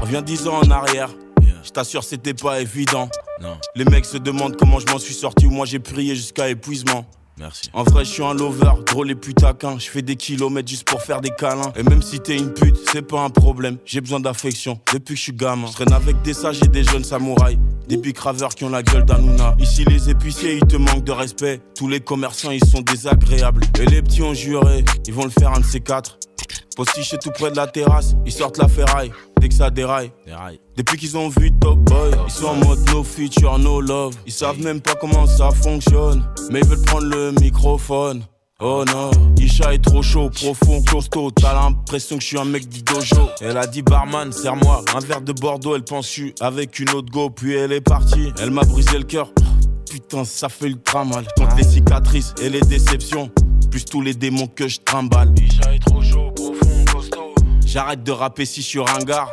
Reviens 0.00 0.22
10 0.22 0.48
ans 0.48 0.60
en 0.62 0.70
arrière. 0.70 1.10
Je 1.62 1.68
t'assure, 1.68 2.02
c'était 2.02 2.32
pas 2.32 2.62
évident. 2.62 3.10
Les 3.74 3.84
mecs 3.84 4.04
se 4.04 4.18
demandent 4.18 4.56
comment 4.56 4.78
je 4.78 4.86
m'en 4.92 4.98
suis 4.98 5.14
sorti 5.14 5.46
ou 5.46 5.50
moi 5.50 5.66
j'ai 5.66 5.78
prié 5.78 6.14
jusqu'à 6.14 6.48
épuisement. 6.48 7.06
Merci. 7.38 7.70
En 7.72 7.84
vrai, 7.84 8.04
je 8.04 8.10
suis 8.10 8.22
un 8.22 8.34
lover, 8.34 8.72
drôle 8.84 9.10
et 9.10 9.14
plus 9.14 9.32
taquin. 9.32 9.78
Je 9.78 9.88
fais 9.88 10.02
des 10.02 10.16
kilomètres 10.16 10.68
juste 10.68 10.86
pour 10.86 11.00
faire 11.00 11.22
des 11.22 11.30
câlins. 11.30 11.72
Et 11.74 11.82
même 11.82 12.02
si 12.02 12.20
t'es 12.20 12.36
une 12.36 12.52
pute, 12.52 12.76
c'est 12.92 13.00
pas 13.00 13.22
un 13.22 13.30
problème. 13.30 13.78
J'ai 13.86 14.02
besoin 14.02 14.20
d'affection 14.20 14.78
depuis 14.92 15.14
que 15.14 15.18
je 15.18 15.22
suis 15.22 15.32
gamin. 15.32 15.66
Je 15.68 15.72
traîne 15.72 15.92
avec 15.92 16.20
des 16.20 16.34
sages 16.34 16.62
et 16.62 16.68
des 16.68 16.84
jeunes 16.84 17.04
samouraïs. 17.04 17.58
Des 17.88 17.96
big 17.96 18.18
raveurs 18.18 18.54
qui 18.54 18.64
ont 18.64 18.68
la 18.68 18.82
gueule 18.82 19.06
d'Anouna. 19.06 19.56
Ici, 19.58 19.86
les 19.86 20.10
épiciers, 20.10 20.56
ils 20.56 20.66
te 20.66 20.76
manquent 20.76 21.04
de 21.04 21.12
respect. 21.12 21.62
Tous 21.74 21.88
les 21.88 22.00
commerçants, 22.00 22.50
ils 22.50 22.64
sont 22.64 22.82
désagréables. 22.82 23.62
Et 23.80 23.86
les 23.86 24.02
petits 24.02 24.22
ont 24.22 24.34
juré, 24.34 24.84
ils 25.06 25.14
vont 25.14 25.24
le 25.24 25.30
faire 25.30 25.52
un 25.52 25.60
de 25.60 25.64
ces 25.64 25.80
quatre. 25.80 26.18
Postiche 26.76 27.14
tout 27.22 27.30
près 27.30 27.50
de 27.50 27.56
la 27.56 27.66
terrasse, 27.66 28.14
ils 28.24 28.32
sortent 28.32 28.58
la 28.58 28.68
ferraille. 28.68 29.12
Dès 29.40 29.48
que 29.48 29.54
ça 29.54 29.70
déraille. 29.70 30.12
Depuis 30.76 30.98
qu'ils 30.98 31.16
ont 31.16 31.28
vu 31.28 31.50
Top 31.60 31.78
Boy, 31.78 32.10
ils 32.26 32.30
sont 32.30 32.46
en 32.46 32.56
mode 32.56 32.78
no 32.90 33.02
feature, 33.02 33.58
no 33.58 33.80
love. 33.80 34.14
Ils 34.26 34.32
savent 34.32 34.60
même 34.60 34.80
pas 34.80 34.94
comment 34.94 35.26
ça 35.26 35.50
fonctionne, 35.50 36.22
mais 36.50 36.60
ils 36.60 36.66
veulent 36.66 36.82
prendre 36.84 37.06
le 37.06 37.32
microphone. 37.32 38.22
Oh 38.62 38.84
non, 38.86 39.10
Isha 39.38 39.72
est 39.72 39.82
trop 39.82 40.02
chaud, 40.02 40.28
profond, 40.28 40.82
costaud. 40.82 41.30
T'as 41.30 41.54
l'impression 41.54 42.16
que 42.16 42.22
je 42.22 42.28
suis 42.28 42.38
un 42.38 42.44
mec 42.44 42.68
du 42.68 42.82
dojo. 42.82 43.30
Elle 43.40 43.56
a 43.56 43.66
dit 43.66 43.80
barman, 43.80 44.30
serre-moi 44.30 44.84
un 44.94 45.00
verre 45.00 45.22
de 45.22 45.32
Bordeaux. 45.32 45.74
Elle 45.74 45.84
pense 45.84 46.14
je 46.14 46.26
avec 46.40 46.78
une 46.78 46.90
autre 46.90 47.10
go, 47.10 47.30
puis 47.30 47.54
elle 47.54 47.72
est 47.72 47.80
partie. 47.80 48.30
Elle 48.38 48.50
m'a 48.50 48.62
brisé 48.62 48.98
le 48.98 49.04
cœur. 49.04 49.32
Putain, 49.90 50.24
ça 50.24 50.50
fait 50.50 50.66
ultra 50.66 51.06
mal. 51.06 51.26
Contre 51.38 51.56
les 51.56 51.64
cicatrices 51.64 52.34
et 52.42 52.50
les 52.50 52.60
déceptions, 52.60 53.30
plus 53.70 53.86
tous 53.86 54.02
les 54.02 54.12
démons 54.12 54.46
que 54.46 54.68
je 54.68 54.78
trimballe. 54.80 55.32
Isha 55.38 55.74
est 55.74 55.78
trop 55.78 56.02
chaud, 56.02 56.30
profond. 56.32 56.59
J'arrête 57.72 58.02
de 58.02 58.10
rapper 58.10 58.46
si 58.46 58.62
je 58.62 58.66
suis 58.66 58.80
ringard. 58.80 59.32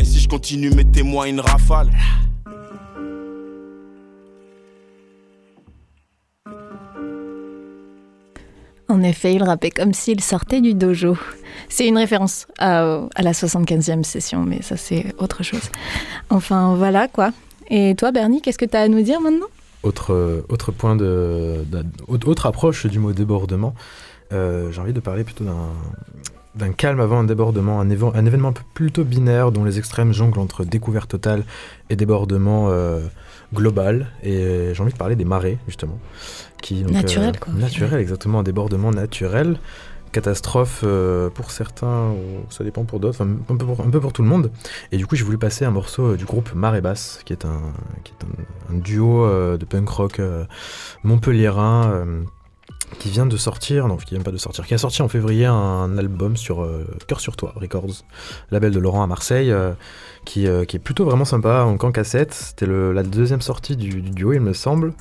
Et 0.00 0.04
si 0.04 0.20
je 0.20 0.28
continue, 0.28 0.70
mettez-moi 0.70 1.26
une 1.26 1.40
rafale. 1.40 1.90
En 8.88 9.02
effet, 9.02 9.34
il 9.34 9.42
rappait 9.42 9.72
comme 9.72 9.92
s'il 9.92 10.20
sortait 10.20 10.60
du 10.60 10.74
dojo. 10.74 11.18
C'est 11.68 11.88
une 11.88 11.98
référence 11.98 12.46
à, 12.60 13.00
à 13.16 13.22
la 13.22 13.32
75e 13.32 14.04
session, 14.04 14.44
mais 14.44 14.62
ça 14.62 14.76
c'est 14.76 15.12
autre 15.18 15.42
chose. 15.42 15.68
Enfin 16.28 16.76
voilà 16.76 17.08
quoi. 17.08 17.32
Et 17.70 17.96
toi 17.96 18.12
Bernie, 18.12 18.40
qu'est-ce 18.40 18.58
que 18.58 18.66
tu 18.66 18.76
as 18.76 18.82
à 18.82 18.88
nous 18.88 19.02
dire 19.02 19.20
maintenant? 19.20 19.46
Autre, 19.82 20.12
euh, 20.12 20.46
autre 20.48 20.70
point 20.70 20.94
de, 20.94 21.64
autre 22.06 22.28
autre 22.28 22.46
approche 22.46 22.86
du 22.86 22.98
mot 23.00 23.12
débordement, 23.12 23.74
euh, 24.32 24.70
j'ai 24.70 24.80
envie 24.80 24.92
de 24.92 25.00
parler 25.00 25.24
plutôt 25.24 25.44
d'un, 26.54 26.72
calme 26.72 27.00
avant 27.00 27.20
un 27.20 27.24
débordement, 27.24 27.80
un, 27.80 27.90
événement 27.90 28.52
plutôt 28.74 29.04
binaire 29.04 29.52
dont 29.52 29.64
les 29.64 29.78
extrêmes 29.78 30.12
jonglent 30.12 30.40
entre 30.40 30.64
découverte 30.64 31.10
totale 31.10 31.44
et 31.88 31.96
débordement 31.96 32.68
euh, 32.68 33.00
global. 33.54 34.08
Et 34.22 34.72
j'ai 34.72 34.82
envie 34.82 34.92
de 34.92 34.98
parler 34.98 35.16
des 35.16 35.24
marées, 35.24 35.58
justement. 35.66 35.98
Qui, 36.62 36.82
donc, 36.82 36.92
Naturel, 36.92 37.38
quoi, 37.38 37.52
Naturel, 37.54 38.00
exactement, 38.00 38.40
un 38.40 38.42
débordement 38.42 38.90
naturel. 38.90 39.58
Catastrophe 40.12 40.80
euh, 40.82 41.30
pour 41.30 41.52
certains, 41.52 42.14
ça 42.48 42.64
dépend 42.64 42.84
pour 42.84 42.98
d'autres, 42.98 43.20
enfin, 43.20 43.30
un 43.48 43.56
peu 43.56 43.64
pour, 43.64 43.80
un 43.80 43.90
peu 43.90 44.00
pour 44.00 44.12
tout 44.12 44.22
le 44.22 44.28
monde. 44.28 44.50
Et 44.90 44.96
du 44.96 45.06
coup, 45.06 45.14
j'ai 45.14 45.24
voulu 45.24 45.38
passer 45.38 45.64
un 45.64 45.70
morceau 45.70 46.12
euh, 46.12 46.16
du 46.16 46.24
groupe 46.24 46.52
Marée 46.54 46.80
Basse, 46.80 47.20
qui 47.24 47.32
est 47.32 47.44
un, 47.44 47.60
qui 48.02 48.12
est 48.12 48.24
un, 48.74 48.78
duo 48.78 49.24
euh, 49.24 49.56
de 49.56 49.64
punk 49.64 49.88
rock 49.88 50.18
euh, 50.18 50.44
montpelliérain 51.04 51.92
euh, 51.92 52.22
qui 52.98 53.08
vient 53.08 53.26
de 53.26 53.36
sortir, 53.36 53.86
non, 53.88 53.96
qui 53.96 54.14
vient 54.14 54.22
pas 54.22 54.30
de 54.32 54.36
sortir, 54.36 54.66
qui 54.66 54.74
a 54.74 54.78
sorti 54.78 55.00
en 55.02 55.08
février 55.08 55.46
un 55.46 55.96
album 55.96 56.36
sur 56.36 56.62
euh, 56.62 56.84
Cœur 57.06 57.20
sur 57.20 57.36
Toi 57.36 57.52
Records, 57.56 58.04
label 58.50 58.72
de 58.72 58.78
Laurent 58.78 59.02
à 59.02 59.06
Marseille, 59.06 59.50
euh, 59.52 59.72
qui, 60.24 60.46
euh, 60.46 60.64
qui 60.64 60.76
est 60.76 60.80
plutôt 60.80 61.04
vraiment 61.04 61.24
sympa, 61.24 61.62
en 61.64 61.76
cassette. 61.92 62.34
C'était 62.34 62.66
la 62.66 63.02
deuxième 63.02 63.40
sortie 63.40 63.76
du, 63.76 64.02
du 64.02 64.10
duo, 64.10 64.32
il 64.32 64.40
me 64.40 64.52
semble. 64.52 64.92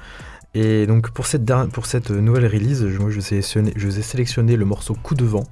Et 0.56 0.88
donc 0.88 1.12
pour 1.12 1.26
cette, 1.28 1.44
dernière- 1.46 1.68
pour 1.70 1.86
cette 1.86 2.10
nouvelle 2.10 2.46
release, 2.48 2.88
je, 2.88 2.98
moi, 3.00 3.10
je, 3.10 3.16
vous 3.16 3.22
ai 3.22 3.22
sélectionné, 3.42 3.74
je 3.76 3.86
vous 3.86 4.00
ai 4.00 4.02
sélectionné 4.02 4.56
le 4.56 4.66
morceau 4.66 4.96
Coup 4.96 5.14
de 5.16 5.24
vent, 5.26 5.44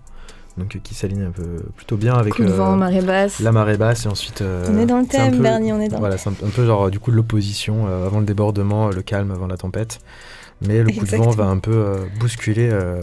donc 0.58 0.76
euh, 0.76 0.80
qui 0.82 0.96
s'aligne 0.96 1.24
un 1.24 1.32
peu 1.32 1.62
plutôt 1.76 1.98
bien 1.98 2.16
avec 2.16 2.34
Coup 2.34 2.44
de 2.44 2.50
vent, 2.52 2.76
marée 2.78 3.02
basse. 3.02 3.40
la 3.40 3.52
marée 3.52 3.78
basse 3.78 4.06
et 4.06 4.08
ensuite. 4.10 4.42
On 4.42 4.78
est 4.78 4.86
dans 4.88 5.00
le 5.00 5.06
thème, 5.06 5.36
peu- 5.38 5.44
Bernie, 5.44 5.72
on 5.74 5.80
est 5.82 5.90
dans 5.90 6.00
Voilà, 6.00 6.18
c'est 6.18 6.30
un, 6.30 6.34
un 6.46 6.50
peu 6.50 6.66
genre 6.66 6.90
du 6.90 7.00
coup 7.00 7.12
de 7.12 7.16
l'opposition 7.16 7.86
avant 7.88 8.20
le 8.20 8.26
débordement, 8.26 8.90
le 8.90 9.02
calme 9.04 9.30
avant 9.32 9.46
la 9.48 9.58
tempête. 9.58 10.00
Mais 10.62 10.80
le 10.84 10.92
coup 10.92 11.06
de 11.06 11.16
vent 11.18 11.30
va 11.30 11.46
un 11.46 11.60
peu 11.60 11.72
euh, 11.72 11.98
bousculer 12.20 12.70
euh, 12.72 13.02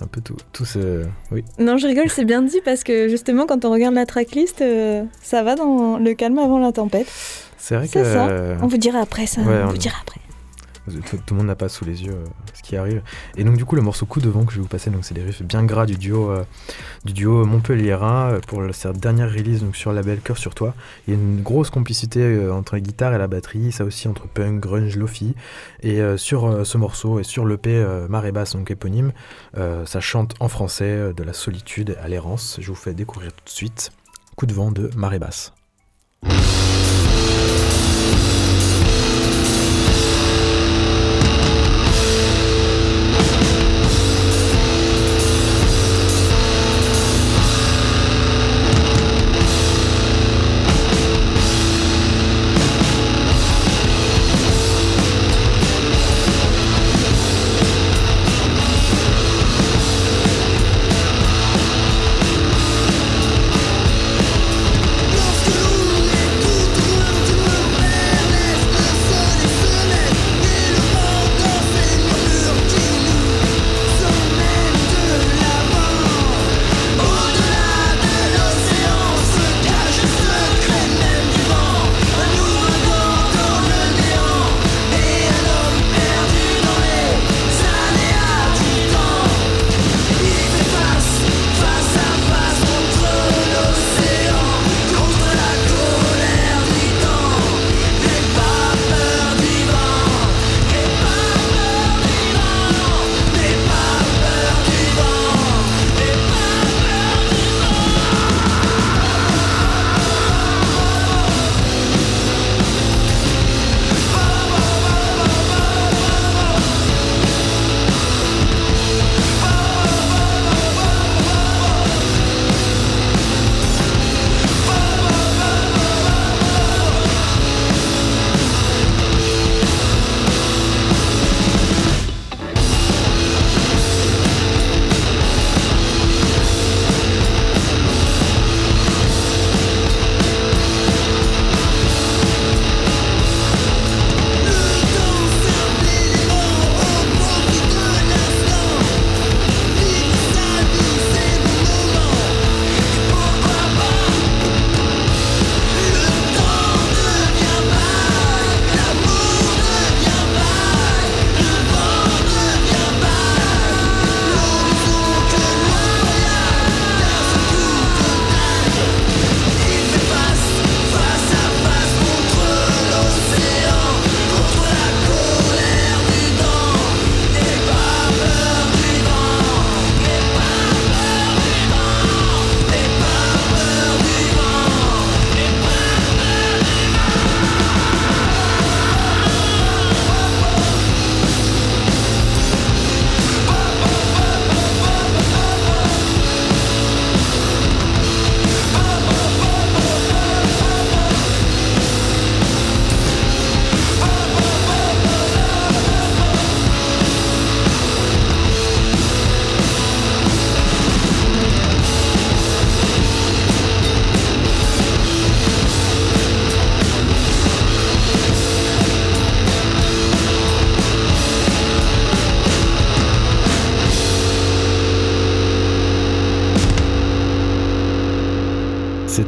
un 0.00 0.06
peu 0.06 0.20
tout, 0.20 0.36
tout 0.52 0.64
ce. 0.64 1.04
Oui. 1.32 1.42
Non, 1.58 1.78
je 1.78 1.86
rigole, 1.86 2.08
c'est 2.08 2.24
bien 2.24 2.42
dit 2.42 2.60
parce 2.64 2.84
que 2.84 3.08
justement, 3.08 3.46
quand 3.46 3.64
on 3.64 3.70
regarde 3.72 3.94
la 3.94 4.06
tracklist, 4.06 4.60
euh, 4.60 5.02
ça 5.22 5.42
va 5.42 5.54
dans 5.56 5.98
le 5.98 6.14
calme 6.14 6.38
avant 6.38 6.58
la 6.58 6.70
tempête. 6.72 7.08
C'est 7.58 7.74
vrai 7.76 7.88
que. 7.88 8.04
C'est 8.04 8.12
ça. 8.12 8.28
On 8.62 8.66
vous 8.68 8.76
dira 8.76 9.00
après 9.00 9.26
ça. 9.26 9.40
Ouais, 9.40 9.62
on 9.64 9.68
on- 9.68 9.70
vous 9.70 9.78
dira 9.78 9.96
après. 10.00 10.20
Tout, 10.86 11.18
le 11.30 11.36
monde 11.36 11.46
n'a 11.46 11.56
pas 11.56 11.68
sous 11.68 11.84
les 11.84 12.04
yeux 12.04 12.12
euh, 12.12 12.24
ce 12.54 12.62
qui 12.62 12.76
arrive. 12.76 13.02
Et 13.36 13.44
donc 13.44 13.56
du 13.56 13.64
coup 13.64 13.76
le 13.76 13.82
morceau 13.82 14.06
Coup 14.06 14.20
de 14.20 14.28
vent 14.28 14.44
que 14.44 14.52
je 14.52 14.58
vais 14.58 14.62
vous 14.62 14.68
passer, 14.68 14.90
donc 14.90 15.04
c'est 15.04 15.14
des 15.14 15.22
riffs 15.22 15.42
bien 15.42 15.64
gras 15.64 15.86
du 15.86 15.96
duo 15.96 16.30
euh, 16.30 16.44
du 17.04 17.12
duo 17.12 17.44
Montpelliérain 17.44 18.32
euh, 18.32 18.40
pour 18.46 18.62
sa 18.72 18.92
dernière 18.92 19.30
release 19.30 19.62
donc 19.62 19.76
sur 19.76 19.90
le 19.90 19.96
label 19.96 20.20
Cœur 20.20 20.38
sur 20.38 20.54
toi. 20.54 20.74
Il 21.06 21.14
y 21.14 21.16
a 21.16 21.20
une 21.20 21.42
grosse 21.42 21.70
complicité 21.70 22.20
euh, 22.20 22.52
entre 22.52 22.74
la 22.74 22.80
guitare 22.80 23.14
et 23.14 23.18
la 23.18 23.26
batterie, 23.26 23.72
ça 23.72 23.84
aussi 23.84 24.08
entre 24.08 24.28
punk, 24.28 24.60
grunge, 24.60 24.96
lofi. 24.96 25.34
Et 25.82 26.00
sur 26.16 26.66
ce 26.66 26.78
morceau 26.78 27.20
et 27.20 27.22
sur 27.22 27.44
l'EP 27.44 27.84
Marée 28.08 28.32
basse 28.32 28.54
donc 28.54 28.70
éponyme, 28.70 29.12
ça 29.54 30.00
chante 30.00 30.34
en 30.40 30.48
français 30.48 31.12
de 31.14 31.22
la 31.22 31.32
solitude 31.32 31.96
à 32.02 32.08
l'errance. 32.08 32.58
Je 32.60 32.68
vous 32.68 32.74
fais 32.74 32.94
découvrir 32.94 33.32
tout 33.32 33.44
de 33.44 33.50
suite 33.50 33.90
Coup 34.36 34.46
de 34.46 34.54
vent 34.54 34.72
de 34.72 34.90
Marée 34.96 35.18
basse. 35.18 35.52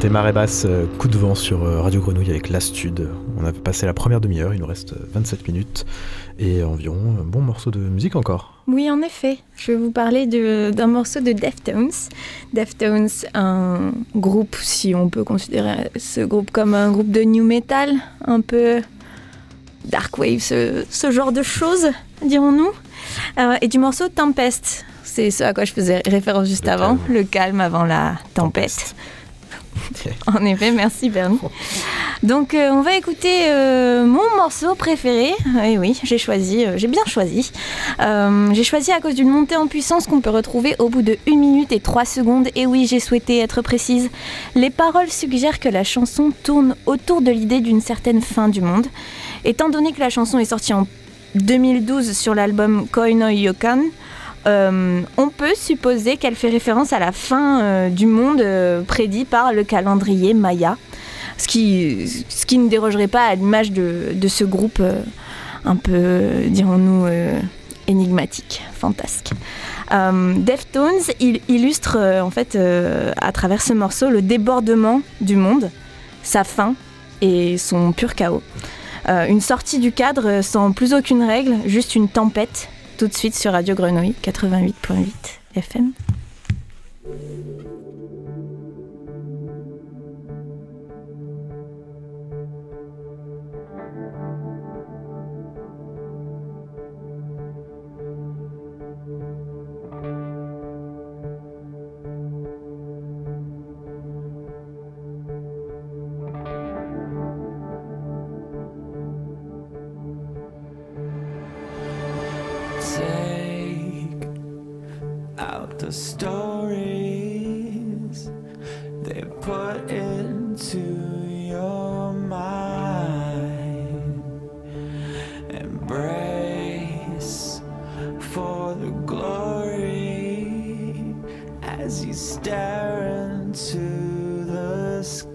C'était 0.09 0.15
marée 0.21 0.33
basse, 0.33 0.65
euh, 0.67 0.87
coup 0.99 1.09
de 1.09 1.19
vent 1.19 1.35
sur 1.35 1.65
euh, 1.65 1.83
Radio 1.83 2.01
Grenouille 2.01 2.31
avec 2.31 2.49
l'Astude. 2.49 3.11
On 3.39 3.45
a 3.45 3.53
passé 3.53 3.85
la 3.85 3.93
première 3.93 4.23
demi-heure, 4.23 4.55
il 4.55 4.61
nous 4.61 4.67
reste 4.67 4.95
27 5.13 5.47
minutes 5.47 5.85
et 6.39 6.65
environ 6.65 7.19
un 7.21 7.25
bon 7.25 7.43
morceau 7.43 7.71
de 7.71 7.79
musique 7.79 8.17
encore. 8.17 8.65
Oui, 8.67 8.91
en 8.91 9.03
effet. 9.03 9.37
Je 9.55 9.73
vais 9.73 9.77
vous 9.77 9.91
parler 9.91 10.27
d'un 10.27 10.87
morceau 10.87 11.21
de 11.21 11.33
Deftones. 11.33 11.91
Deftones, 12.55 13.11
un 13.35 13.93
groupe, 14.17 14.57
si 14.63 14.95
on 14.95 15.11
peut 15.11 15.25
considérer 15.25 15.91
ce 15.97 16.23
groupe 16.23 16.53
comme 16.53 16.73
un 16.73 16.91
groupe 16.91 17.11
de 17.11 17.21
new 17.21 17.45
metal, 17.45 17.93
un 18.25 18.41
peu 18.41 18.81
dark 19.85 20.17
wave, 20.17 20.41
ce, 20.41 20.87
ce 20.89 21.11
genre 21.11 21.33
de 21.33 21.43
choses, 21.43 21.87
dirons-nous. 22.25 22.71
Euh, 23.39 23.57
et 23.61 23.69
du 23.69 23.79
morceau 23.79 24.09
Tempest. 24.09 24.87
C'est 25.05 25.31
ce 25.31 25.45
à 25.45 25.53
quoi 25.53 25.67
je 25.67 25.73
faisais 25.75 26.01
référence 26.07 26.49
juste 26.49 26.65
Le 26.65 26.71
avant, 26.71 26.97
calme. 26.97 27.15
le 27.15 27.25
calme 27.25 27.61
avant 27.61 27.85
la 27.85 28.15
tempête. 28.33 28.95
En 30.27 30.45
effet, 30.45 30.71
merci 30.71 31.11
Bernie. 31.11 31.39
Donc 32.23 32.55
euh, 32.55 32.71
on 32.71 32.83
va 32.83 32.97
écouter 32.97 33.47
euh, 33.49 34.05
mon 34.05 34.37
morceau 34.37 34.75
préféré. 34.75 35.33
Et 35.65 35.79
oui, 35.79 35.99
j'ai 36.03 36.19
choisi, 36.19 36.65
euh, 36.65 36.77
j'ai 36.77 36.89
bien 36.89 37.05
choisi. 37.07 37.53
J'ai 38.53 38.65
choisi 38.65 38.91
à 38.93 39.01
cause 39.01 39.15
d'une 39.15 39.29
montée 39.29 39.57
en 39.57 39.67
puissance 39.67 40.07
qu'on 40.07 40.21
peut 40.21 40.31
retrouver 40.31 40.75
au 40.79 40.89
bout 40.89 41.03
de 41.03 41.17
1 41.29 41.37
minute 41.37 41.73
et 41.73 41.81
3 41.81 42.05
secondes. 42.05 42.49
Et 42.55 42.67
oui, 42.67 42.87
j'ai 42.87 43.01
souhaité 43.01 43.39
être 43.39 43.63
précise. 43.63 44.11
Les 44.55 44.71
paroles 44.71 45.11
suggèrent 45.11 45.61
que 45.61 45.69
la 45.69 45.85
chanson 45.85 46.33
tourne 46.43 46.75
autour 46.87 47.21
de 47.21 47.31
l'idée 47.31 47.61
d'une 47.61 47.81
certaine 47.81 48.21
fin 48.21 48.49
du 48.49 48.61
monde. 48.61 48.87
Étant 49.45 49.69
donné 49.69 49.93
que 49.93 50.01
la 50.01 50.11
chanson 50.11 50.39
est 50.39 50.47
sortie 50.47 50.73
en 50.73 50.87
2012 51.35 52.17
sur 52.17 52.35
l'album 52.35 52.87
Koinoi 52.91 53.33
Yokan, 53.33 53.83
euh, 54.49 55.03
on 55.19 55.29
peut 55.29 55.55
supposer 55.55 56.17
qu'elle 56.17 56.35
fait 56.35 56.49
référence 56.49 56.93
à 56.93 56.99
la 56.99 57.13
fin 57.13 57.61
euh, 57.61 57.89
du 57.91 58.07
monde 58.07 58.41
euh, 58.41 58.83
prédit 58.83 59.27
par 59.27 59.53
le 59.53 59.63
calendrier 59.63 60.33
Maya, 60.33 60.77
ce 61.37 61.47
qui, 61.47 62.25
ce 62.29 62.47
qui 62.47 62.57
ne 62.57 62.69
dérogerait 62.69 63.09
pas 63.09 63.27
à 63.27 63.35
l'image 63.35 63.73
de, 63.73 64.29
ce 64.29 64.45
groupe 64.45 64.83
un 65.65 65.77
peu, 65.77 66.47
dirons-nous, 66.49 67.07
énigmatique, 67.87 68.63
fantasque. 68.73 69.31
Deftones 69.91 71.13
il 71.21 71.41
illustre 71.49 71.99
en 72.23 72.31
fait 72.31 72.59
à 73.17 73.33
travers 73.33 73.63
ce 73.63 73.73
morceau 73.73 74.11
le 74.11 74.21
débordement 74.23 75.01
du 75.21 75.37
monde, 75.37 75.71
sa 76.23 76.43
fin 76.43 76.75
et 77.21 77.57
son 77.57 77.93
pur 77.93 78.15
chaos. 78.15 78.43
Une 79.07 79.41
sortie 79.41 79.79
du 79.79 79.93
cadre 79.93 80.43
sans 80.43 80.73
plus 80.73 80.93
aucune 80.93 81.23
règle, 81.23 81.55
juste 81.67 81.95
une 81.95 82.09
tempête 82.09 82.69
tout 82.99 83.07
de 83.07 83.15
suite 83.15 83.37
sur 83.37 83.53
Radio 83.53 83.77
Grenouille 83.77 84.17
88.8 84.25 85.07
FM. 85.55 85.93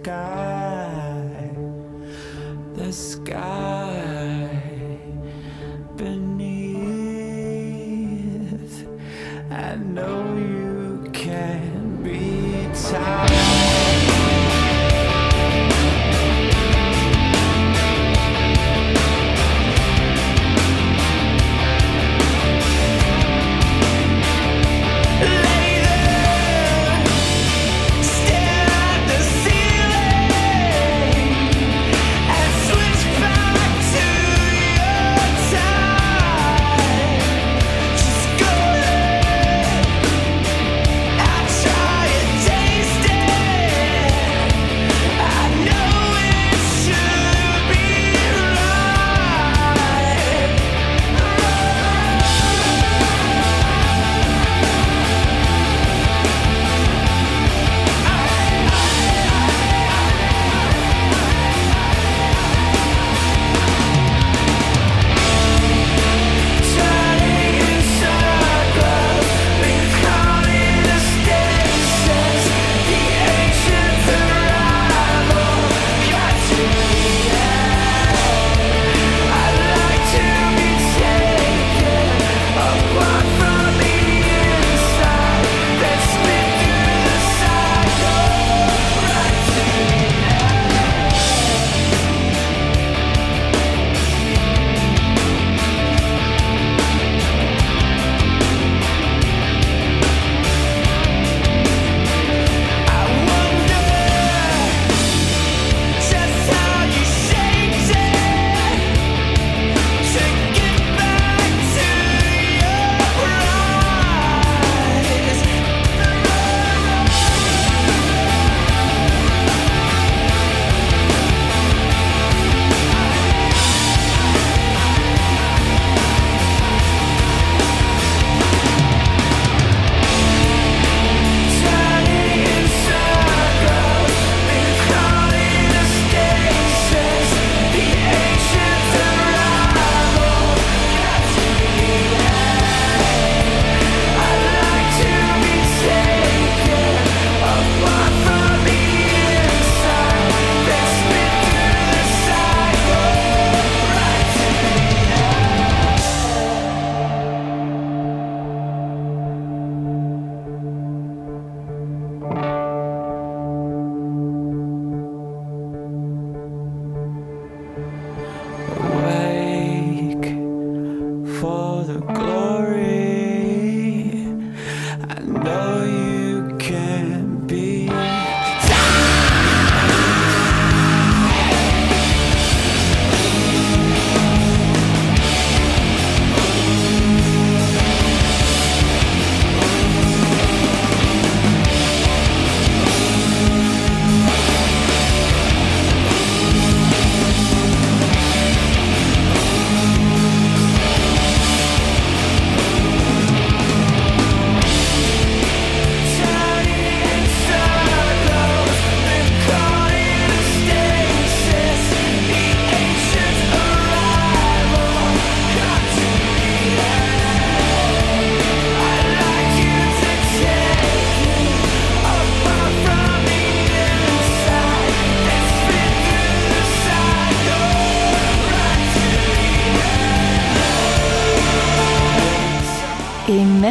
Sky. 0.03 1.49
The 2.75 2.91
sky 2.91 3.82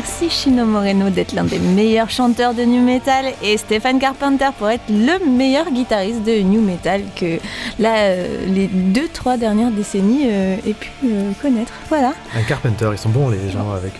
Merci 0.03 0.31
Chino 0.31 0.65
Moreno 0.65 1.11
d'être 1.11 1.33
l'un 1.33 1.45
des 1.45 1.61
meilleurs 1.61 2.11
chanteurs 2.11 2.55
de 2.55 2.65
new 2.65 2.83
metal 2.83 3.27
et 3.41 3.57
Stéphane 3.57 4.01
Carpenter 4.01 4.49
pour 4.59 4.69
être 4.69 4.83
le 4.89 5.25
meilleur 5.31 5.71
guitariste 5.71 6.25
de 6.25 6.41
new 6.41 6.61
metal 6.61 7.03
que 7.15 7.39
là, 7.79 7.99
euh, 7.99 8.47
les 8.49 8.67
deux, 8.67 9.07
trois 9.07 9.37
dernières 9.37 9.71
décennies 9.71 10.25
euh, 10.27 10.57
aient 10.67 10.73
pu 10.75 10.91
euh, 11.05 11.31
connaître. 11.41 11.73
Voilà. 11.89 12.15
Un 12.37 12.43
Carpenter, 12.43 12.89
ils 12.91 12.99
sont 12.99 13.11
bons 13.11 13.29
les 13.29 13.49
gens 13.49 13.71
avec 13.71 13.93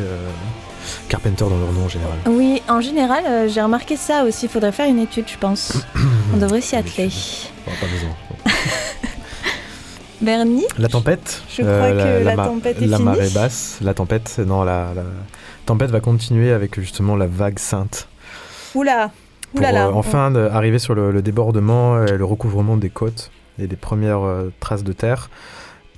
Carpenter 1.09 1.45
dans 1.45 1.57
leur 1.57 1.73
nom 1.73 1.85
en 1.85 1.89
général. 1.89 2.19
Oui, 2.27 2.61
en 2.69 2.81
général, 2.81 3.23
euh, 3.29 3.49
j'ai 3.49 3.63
remarqué 3.63 3.95
ça 3.97 4.25
aussi. 4.25 4.47
Il 4.47 4.49
faudrait 4.49 4.73
faire 4.73 4.89
une 4.89 4.99
étude, 4.99 5.27
je 5.29 5.39
pense. 5.39 5.85
On 6.35 6.37
devrait 6.37 6.63
s'y 6.63 6.75
atteler. 6.75 7.11
Bon, 7.65 7.71
pas 7.81 7.87
besoin. 7.87 8.11
Bernie? 10.21 10.65
La 10.79 10.89
tempête. 10.89 11.43
Je 11.49 11.63
crois 11.63 11.93
que 11.93 12.25
la 12.25 12.37
tempête 12.37 12.83
est 12.83 12.87
La 12.87 12.97
finie. 12.97 13.09
marée 13.09 13.29
basse. 13.29 13.79
La 13.83 13.95
tempête, 13.95 14.41
non, 14.45 14.65
la 14.65 14.89
tempête 15.73 15.91
va 15.91 16.01
continuer 16.01 16.53
avec 16.53 16.79
justement 16.79 17.17
la 17.17 17.27
vague 17.27 17.59
sainte. 17.59 18.07
Oula 18.75 19.11
Pour 19.53 19.61
Oulala 19.61 19.87
euh, 19.87 19.93
enfin 19.95 20.35
arriver 20.35 20.79
sur 20.79 20.95
le, 20.95 21.11
le 21.11 21.23
débordement 21.23 22.05
et 22.05 22.19
le 22.19 22.25
recouvrement 22.27 22.77
des 22.77 22.91
côtes 22.91 23.31
et 23.59 23.67
des 23.67 23.77
premières 23.77 24.23
euh, 24.23 24.53
traces 24.61 24.85
de 24.85 24.93
terre. 24.93 25.31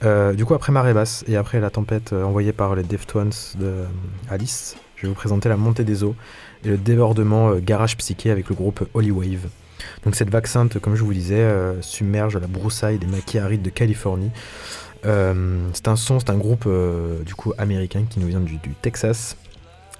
Euh, 0.05 0.33
du 0.33 0.45
coup, 0.45 0.55
après 0.55 0.71
marée 0.71 0.95
basse 0.95 1.25
et 1.27 1.37
après 1.37 1.59
la 1.59 1.71
tempête 1.71 2.13
envoyée 2.13 2.53
par 2.53 2.77
les 2.77 2.85
Deftones 2.85 3.33
de 3.59 3.73
Alice, 4.31 4.77
je 4.95 5.03
vais 5.03 5.09
vous 5.09 5.15
présenter 5.15 5.49
la 5.49 5.57
montée 5.57 5.83
des 5.83 6.05
eaux 6.05 6.15
et 6.65 6.69
le 6.69 6.77
débordement 6.77 7.57
garage 7.57 7.97
psyché 7.97 8.31
avec 8.31 8.51
le 8.51 8.55
groupe 8.55 8.89
Holy 8.95 9.11
Wave. 9.11 9.49
Donc 10.05 10.15
cette 10.15 10.31
vague 10.31 10.47
sainte, 10.47 10.79
comme 10.79 10.95
je 10.95 11.03
vous 11.03 11.15
disais, 11.15 11.45
submerge 11.81 12.37
la 12.37 12.47
broussaille 12.47 12.99
des 12.99 13.09
maquis 13.09 13.39
arides 13.39 13.63
de 13.63 13.71
Californie. 13.71 14.31
C'est 15.03 15.89
un 15.89 15.97
son, 15.97 16.21
c'est 16.21 16.31
un 16.31 16.39
groupe 16.39 16.69
du 17.25 17.35
coup 17.35 17.53
américain 17.59 18.05
qui 18.09 18.21
nous 18.21 18.29
vient 18.29 18.41
du, 18.41 18.57
du 18.59 18.71
Texas. 18.81 19.37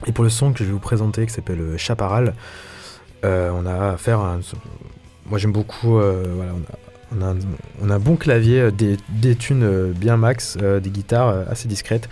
Et 0.07 0.13
pour 0.13 0.25
le 0.25 0.31
son 0.31 0.53
que 0.53 0.59
je 0.61 0.65
vais 0.65 0.73
vous 0.73 0.79
présenter, 0.79 1.27
qui 1.27 1.33
s'appelle 1.33 1.61
euh, 1.61 1.79
Chaparral, 1.79 2.35
euh, 3.25 3.51
on 3.55 3.67
a 3.67 3.93
affaire 3.93 4.21
à 4.21 4.35
un 4.35 4.41
Moi 5.27 5.39
j'aime 5.39 5.53
beaucoup. 5.53 5.99
euh, 5.99 6.25
voilà, 6.37 6.53
on, 6.53 7.23
a, 7.23 7.25
on, 7.25 7.27
a 7.27 7.31
un, 7.33 7.37
on 7.83 7.91
a 7.91 7.95
un 7.95 7.99
bon 7.99 8.17
clavier, 8.17 8.71
des, 8.71 8.97
des 9.09 9.35
tunes 9.37 9.93
bien 9.93 10.17
max, 10.17 10.59
euh, 10.61 10.81
des 10.81 10.91
guitares 10.91 11.45
assez 11.49 11.69
discrètes. 11.69 12.09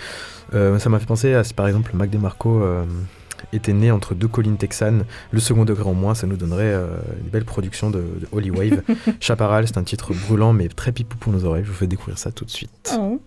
Ça 0.52 0.90
m'a 0.90 0.98
fait 0.98 1.06
penser 1.06 1.32
à 1.32 1.44
si 1.44 1.54
par 1.54 1.66
exemple 1.66 1.92
Mac 1.94 2.10
DeMarco 2.10 2.62
était 3.54 3.72
né 3.72 3.90
entre 3.90 4.14
deux 4.14 4.28
collines 4.28 4.58
texanes, 4.58 5.06
le 5.30 5.40
second 5.40 5.64
degré 5.64 5.88
en 5.88 5.94
moins, 5.94 6.14
ça 6.14 6.26
nous 6.26 6.36
donnerait 6.36 6.74
une 6.74 7.30
belle 7.30 7.46
production 7.46 7.88
de, 7.88 8.00
de 8.00 8.28
Holy 8.32 8.50
Wave. 8.50 8.82
Chaparral, 9.20 9.66
c'est 9.66 9.78
un 9.78 9.82
titre 9.82 10.12
brûlant 10.12 10.52
mais 10.52 10.68
très 10.68 10.92
pipou 10.92 11.16
pour 11.16 11.32
nos 11.32 11.46
oreilles. 11.46 11.64
Je 11.64 11.70
vous 11.70 11.74
fais 11.76 11.86
découvrir 11.86 12.18
ça 12.18 12.32
tout 12.32 12.44
de 12.44 12.50
suite. 12.50 12.94
Oh. 12.98 13.18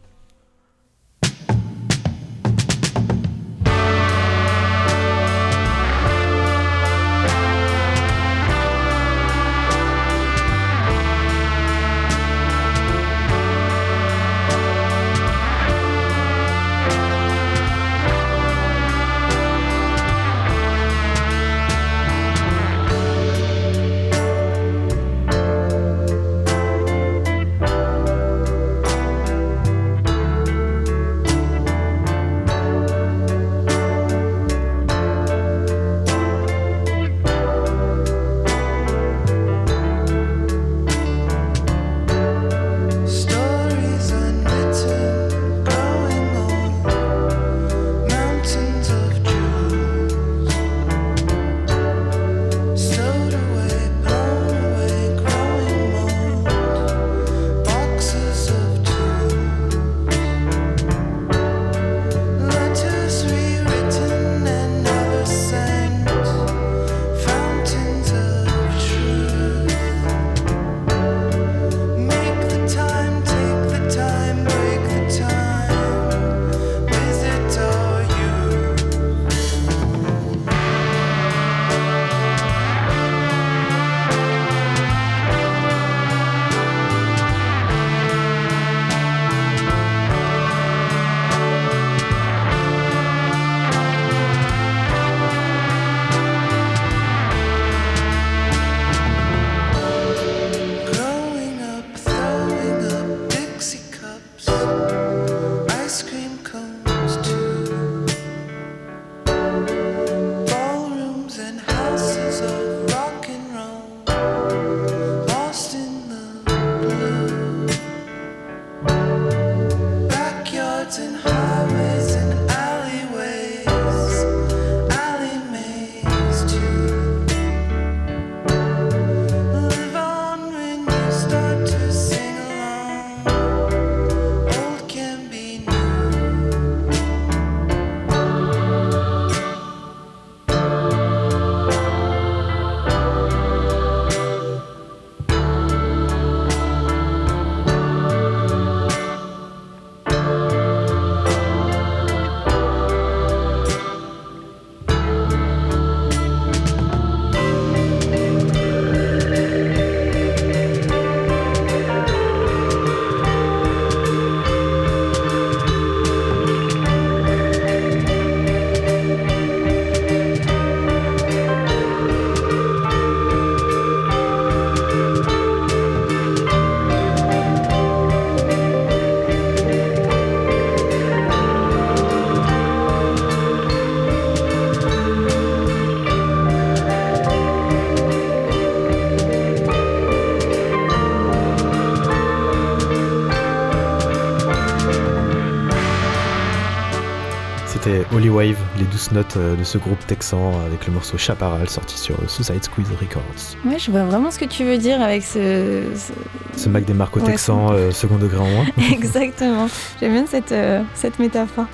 Notes 199.11 199.37
euh, 199.37 199.55
de 199.55 199.63
ce 199.63 199.77
groupe 199.77 200.05
texan 200.07 200.51
avec 200.65 200.87
le 200.87 200.93
morceau 200.93 201.17
Chaparral 201.17 201.69
sorti 201.69 201.97
sur 201.97 202.15
Suicide 202.29 202.63
Squeeze 202.63 202.87
Records. 202.99 203.55
Ouais, 203.65 203.77
je 203.77 203.91
vois 203.91 204.03
vraiment 204.05 204.31
ce 204.31 204.39
que 204.39 204.45
tu 204.45 204.63
veux 204.63 204.77
dire 204.77 205.01
avec 205.01 205.23
ce. 205.23 205.83
ce- 205.95 206.59
Ce 206.59 206.69
Mac 206.69 206.85
DeMarco 206.85 207.19
Ouais, 207.19 207.25
texan, 207.31 207.71
euh, 207.71 207.91
second 207.91 208.17
degré 208.17 208.37
en 208.39 208.47
moins. 208.47 208.65
Exactement. 208.91 209.67
J'aime 209.99 210.13
bien 210.13 210.25
cette, 210.27 210.51
euh, 210.51 210.81
cette 210.95 211.19
métaphore. 211.19 211.65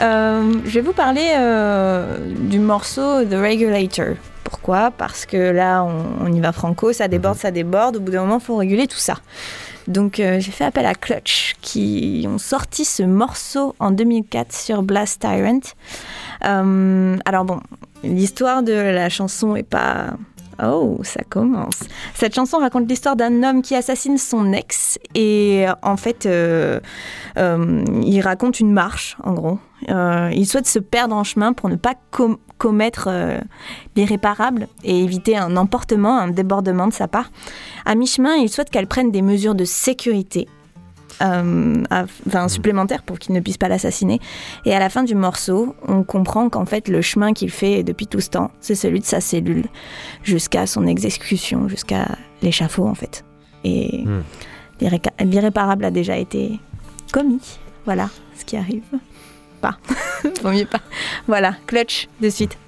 Euh, 0.00 0.54
je 0.64 0.70
vais 0.70 0.80
vous 0.80 0.92
parler 0.92 1.32
euh, 1.36 2.18
du 2.36 2.58
morceau 2.58 3.24
The 3.24 3.34
Regulator. 3.34 4.14
Pourquoi? 4.44 4.90
Parce 4.90 5.24
que 5.26 5.36
là, 5.52 5.84
on, 5.84 6.26
on 6.26 6.32
y 6.32 6.40
va 6.40 6.52
franco, 6.52 6.92
ça 6.92 7.08
déborde, 7.08 7.36
ça 7.38 7.50
déborde. 7.50 7.96
Au 7.96 8.00
bout 8.00 8.10
d'un 8.12 8.22
moment, 8.22 8.38
il 8.40 8.44
faut 8.44 8.56
réguler 8.56 8.86
tout 8.86 8.98
ça. 8.98 9.14
Donc, 9.88 10.20
euh, 10.20 10.38
j'ai 10.40 10.52
fait 10.52 10.64
appel 10.64 10.86
à 10.86 10.94
Clutch, 10.94 11.54
qui 11.60 12.24
ont 12.28 12.38
sorti 12.38 12.84
ce 12.84 13.02
morceau 13.02 13.74
en 13.80 13.90
2004 13.90 14.52
sur 14.52 14.82
Blast 14.82 15.20
Tyrant. 15.20 15.58
Euh, 16.44 17.16
alors 17.24 17.44
bon, 17.44 17.60
l'histoire 18.02 18.62
de 18.62 18.72
la 18.72 19.08
chanson 19.08 19.56
est 19.56 19.62
pas... 19.62 20.14
Oh, 20.62 21.00
ça 21.02 21.22
commence. 21.28 21.80
Cette 22.14 22.34
chanson 22.34 22.58
raconte 22.58 22.88
l'histoire 22.88 23.16
d'un 23.16 23.42
homme 23.42 23.62
qui 23.62 23.74
assassine 23.74 24.18
son 24.18 24.52
ex 24.52 24.98
et 25.14 25.64
en 25.82 25.96
fait, 25.96 26.26
euh, 26.26 26.78
euh, 27.38 27.84
il 28.02 28.20
raconte 28.20 28.60
une 28.60 28.70
marche, 28.70 29.16
en 29.24 29.32
gros. 29.32 29.58
Il 29.88 30.46
souhaite 30.46 30.68
se 30.68 30.78
perdre 30.78 31.16
en 31.16 31.24
chemin 31.24 31.52
pour 31.52 31.68
ne 31.68 31.74
pas 31.76 31.94
com- 32.12 32.36
commettre 32.58 33.08
l'irréparable 33.96 34.68
et 34.84 35.02
éviter 35.02 35.36
un 35.36 35.56
emportement, 35.56 36.18
un 36.18 36.28
débordement 36.28 36.86
de 36.86 36.92
sa 36.92 37.08
part. 37.08 37.32
À 37.84 37.96
mi-chemin, 37.96 38.34
il 38.36 38.48
souhaite 38.48 38.70
qu'elle 38.70 38.86
prenne 38.86 39.10
des 39.10 39.22
mesures 39.22 39.56
de 39.56 39.64
sécurité 39.64 40.48
euh, 41.22 41.82
à- 41.90 42.04
enfin, 42.26 42.48
supplémentaires 42.48 43.02
pour 43.02 43.18
qu'il 43.18 43.34
ne 43.34 43.40
puisse 43.40 43.58
pas 43.58 43.68
l'assassiner. 43.68 44.20
Et 44.64 44.74
à 44.74 44.78
la 44.78 44.88
fin 44.88 45.02
du 45.04 45.14
morceau, 45.14 45.74
on 45.86 46.02
comprend 46.02 46.48
qu'en 46.48 46.64
fait, 46.66 46.88
le 46.88 47.00
chemin 47.02 47.32
qu'il 47.32 47.50
fait 47.50 47.82
depuis 47.82 48.06
tout 48.06 48.20
ce 48.20 48.30
temps, 48.30 48.50
c'est 48.60 48.74
celui 48.74 49.00
de 49.00 49.04
sa 49.04 49.20
cellule 49.20 49.64
jusqu'à 50.22 50.66
son 50.66 50.86
exécution, 50.86 51.68
jusqu'à 51.68 52.06
l'échafaud 52.42 52.86
en 52.86 52.94
fait. 52.94 53.24
Et 53.64 54.04
l'irréca- 54.80 55.12
l'irréparable 55.24 55.84
a 55.84 55.90
déjà 55.90 56.16
été 56.16 56.58
commis. 57.12 57.40
Voilà 57.84 58.10
ce 58.36 58.44
qui 58.44 58.56
arrive. 58.56 58.82
Pas. 59.60 59.76
Vaut 60.42 60.50
mieux 60.50 60.66
pas. 60.66 60.80
Voilà, 61.28 61.54
clutch 61.66 62.08
de 62.20 62.28
suite. 62.28 62.58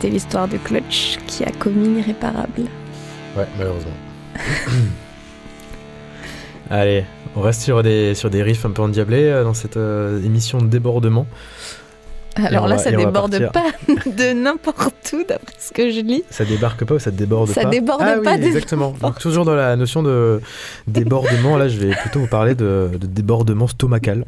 C'était 0.00 0.14
l'histoire 0.14 0.48
de 0.48 0.56
Clutch 0.56 1.18
qui 1.26 1.44
a 1.44 1.50
commis 1.50 1.96
l'irréparable. 1.96 2.62
Ouais, 3.36 3.46
malheureusement. 3.58 3.92
Allez, 6.70 7.04
on 7.36 7.42
reste 7.42 7.60
sur 7.60 7.82
des, 7.82 8.14
sur 8.14 8.30
des 8.30 8.42
riffs 8.42 8.64
un 8.64 8.70
peu 8.70 8.80
endiablés 8.80 9.24
euh, 9.24 9.44
dans 9.44 9.52
cette 9.52 9.76
euh, 9.76 10.24
émission 10.24 10.56
de 10.58 10.68
débordement. 10.68 11.26
Alors 12.46 12.68
là, 12.68 12.76
va- 12.76 12.82
ça 12.82 12.90
déborde 12.90 13.50
pas 13.52 13.66
de 14.06 14.32
n'importe 14.32 15.14
où, 15.14 15.24
d'après 15.26 15.54
ce 15.58 15.72
que 15.72 15.90
je 15.90 16.00
lis. 16.00 16.22
Ça 16.30 16.44
débarque 16.44 16.84
pas 16.84 16.94
ou 16.94 16.98
ça 16.98 17.10
déborde 17.10 17.50
Ça 17.50 17.62
pas 17.62 17.70
déborde 17.70 18.02
ah, 18.02 18.18
pas 18.22 18.34
oui, 18.34 18.40
de 18.40 18.46
exactement. 18.46 18.94
Donc, 19.00 19.18
toujours 19.18 19.44
dans 19.44 19.54
la 19.54 19.76
notion 19.76 20.02
de 20.02 20.40
débordement, 20.86 21.56
là 21.56 21.68
je 21.68 21.78
vais 21.78 21.94
plutôt 21.94 22.20
vous 22.20 22.26
parler 22.26 22.54
de, 22.54 22.90
de 22.92 23.06
débordement 23.06 23.66
stomacal 23.66 24.24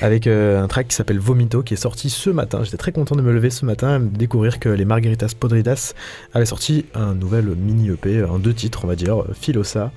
avec 0.00 0.26
euh, 0.26 0.62
un 0.62 0.68
track 0.68 0.88
qui 0.88 0.94
s'appelle 0.94 1.18
Vomito 1.18 1.62
qui 1.62 1.74
est 1.74 1.78
sorti 1.78 2.10
ce 2.10 2.30
matin. 2.30 2.62
J'étais 2.64 2.76
très 2.76 2.92
content 2.92 3.16
de 3.16 3.22
me 3.22 3.32
lever 3.32 3.50
ce 3.50 3.64
matin 3.64 3.96
et 3.96 4.00
de 4.00 4.16
découvrir 4.16 4.58
que 4.58 4.68
les 4.68 4.84
Margaritas 4.84 5.32
Podridas 5.38 5.94
avaient 6.34 6.46
sorti 6.46 6.86
un 6.94 7.14
nouvel 7.14 7.44
mini 7.56 7.90
EP, 7.90 8.24
en 8.24 8.38
deux 8.38 8.54
titres 8.54 8.80
on 8.84 8.86
va 8.86 8.96
dire, 8.96 9.24
Philosa, 9.40 9.90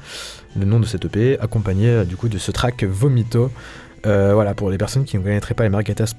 le 0.57 0.65
nom 0.65 0.79
de 0.79 0.85
cet 0.85 1.05
EP, 1.05 1.39
accompagné 1.39 1.89
euh, 1.89 2.03
du 2.03 2.15
coup 2.15 2.29
de 2.29 2.37
ce 2.37 2.51
track 2.51 2.83
Vomito. 2.83 3.51
Euh, 4.07 4.31
voilà, 4.33 4.55
pour 4.55 4.71
les 4.71 4.77
personnes 4.79 5.05
qui 5.05 5.17
ne 5.17 5.21
connaîtraient 5.23 5.53
pas 5.53 5.63
les 5.63 5.69
Margaritas 5.69 6.13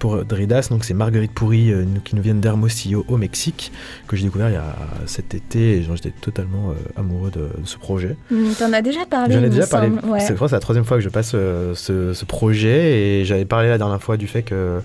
donc 0.71 0.85
c'est 0.85 0.95
marguerites 0.95 1.33
pourries 1.33 1.73
euh, 1.73 1.85
qui 2.05 2.15
nous 2.15 2.23
viennent 2.23 2.41
d'Hermosillo 2.41 3.05
au 3.09 3.17
Mexique, 3.17 3.73
que 4.07 4.17
j'ai 4.17 4.25
découvert 4.25 4.49
il 4.51 4.55
y 4.55 4.57
a 4.57 4.77
cet 5.07 5.35
été 5.35 5.79
et 5.79 5.83
j'étais 5.83 6.11
totalement 6.21 6.71
euh, 6.71 6.75
amoureux 7.01 7.31
de, 7.31 7.41
de 7.61 7.67
ce 7.67 7.79
projet. 7.79 8.17
Hmm, 8.31 8.51
T'en 8.59 8.73
as 8.73 8.83
déjà 8.83 9.05
parlé, 9.09 9.35
J'en 9.35 9.43
ai 9.43 9.51
déjà 9.51 9.67
parlé. 9.67 9.89
Ouais. 10.05 10.21
c'est 10.21 10.39
la 10.53 10.61
troisième 10.61 10.85
fois 10.85 10.97
que 10.99 11.03
je 11.03 11.09
passe 11.09 11.33
euh, 11.35 11.75
ce, 11.75 12.13
ce 12.13 12.25
projet 12.25 13.21
et 13.21 13.25
j'avais 13.25 13.45
parlé 13.45 13.69
la 13.69 13.79
dernière 13.79 14.03
fois 14.03 14.17
du 14.17 14.27
fait 14.29 14.43
que 14.43 14.81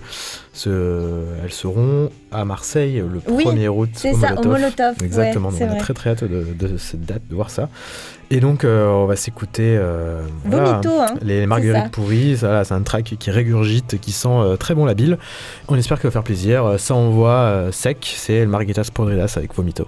ce, 0.58 1.24
elles 1.42 1.52
seront 1.52 2.10
à 2.32 2.44
Marseille 2.44 2.96
le 2.98 3.20
Oui, 3.32 3.44
1er 3.44 3.68
août 3.68 3.90
c'est 3.94 4.12
ça, 4.14 4.30
Molotov. 4.30 4.46
au 4.46 4.48
Molotov, 4.50 4.94
ouais, 5.00 5.06
Exactement, 5.06 5.50
donc 5.52 5.60
on 5.62 5.70
a 5.72 5.76
très 5.76 5.94
très 5.94 6.10
hâte 6.10 6.24
de, 6.24 6.46
de 6.58 6.76
cette 6.76 7.02
date, 7.04 7.22
de 7.28 7.34
voir 7.34 7.50
ça. 7.50 7.68
Et 8.30 8.40
donc 8.40 8.64
euh, 8.64 8.88
on 8.88 9.06
va 9.06 9.16
s'écouter 9.16 9.76
euh, 9.78 10.20
voilà, 10.44 10.80
hein, 10.84 11.14
les 11.22 11.46
marguerites 11.46 11.90
pourries, 11.90 12.36
c'est 12.38 12.72
un 12.72 12.82
track 12.82 13.14
qui 13.18 13.30
régurgite, 13.30 13.98
qui 14.00 14.12
sent 14.12 14.28
euh, 14.28 14.56
très 14.56 14.74
bon 14.74 14.84
la 14.84 14.94
bile. 14.94 15.16
On 15.68 15.76
espère 15.76 15.98
que 15.98 16.06
va 16.06 16.10
faire 16.10 16.22
plaisir. 16.24 16.74
Ça 16.78 16.94
envoie 16.94 17.30
euh, 17.30 17.72
sec, 17.72 18.12
c'est 18.16 18.40
le 18.40 18.46
Margaritas 18.50 18.88
Podridas 18.92 19.34
avec 19.36 19.54
Vomito. 19.54 19.86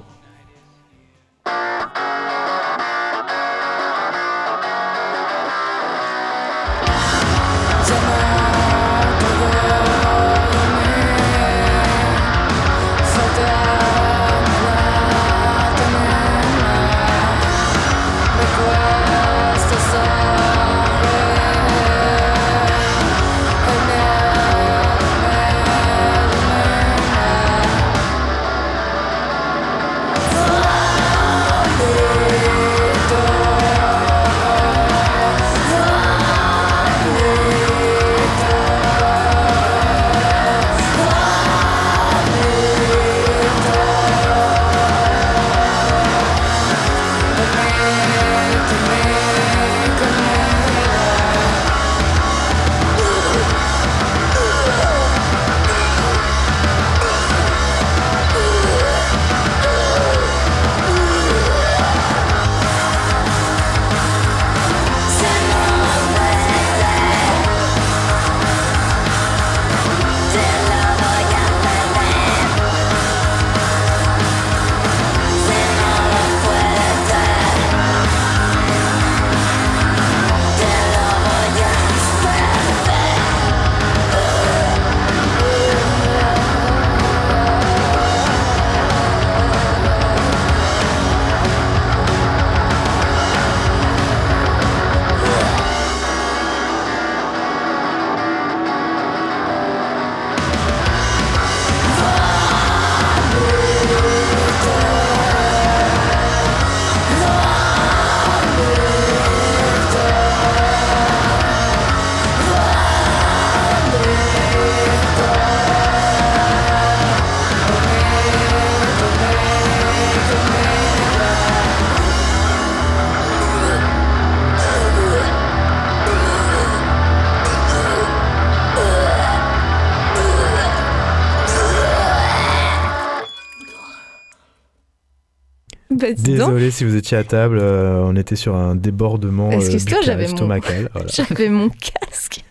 Bah, 136.14 136.22
donc. 136.22 136.36
Désolé 136.36 136.70
si 136.70 136.84
vous 136.84 136.96
étiez 136.96 137.16
à 137.16 137.24
table, 137.24 137.58
euh, 137.61 138.02
on 138.04 138.16
était 138.16 138.36
sur 138.36 138.54
un 138.54 138.74
débordement 138.74 139.48
euh, 139.50 139.52
Excuse-toi, 139.56 139.98
buccal, 139.98 140.04
j'avais 140.04 140.28
mon- 140.28 140.36
stomacal. 140.36 140.90
voilà. 140.92 141.08
J'avais 141.12 141.48
mon 141.48 141.68
casque. 141.70 142.44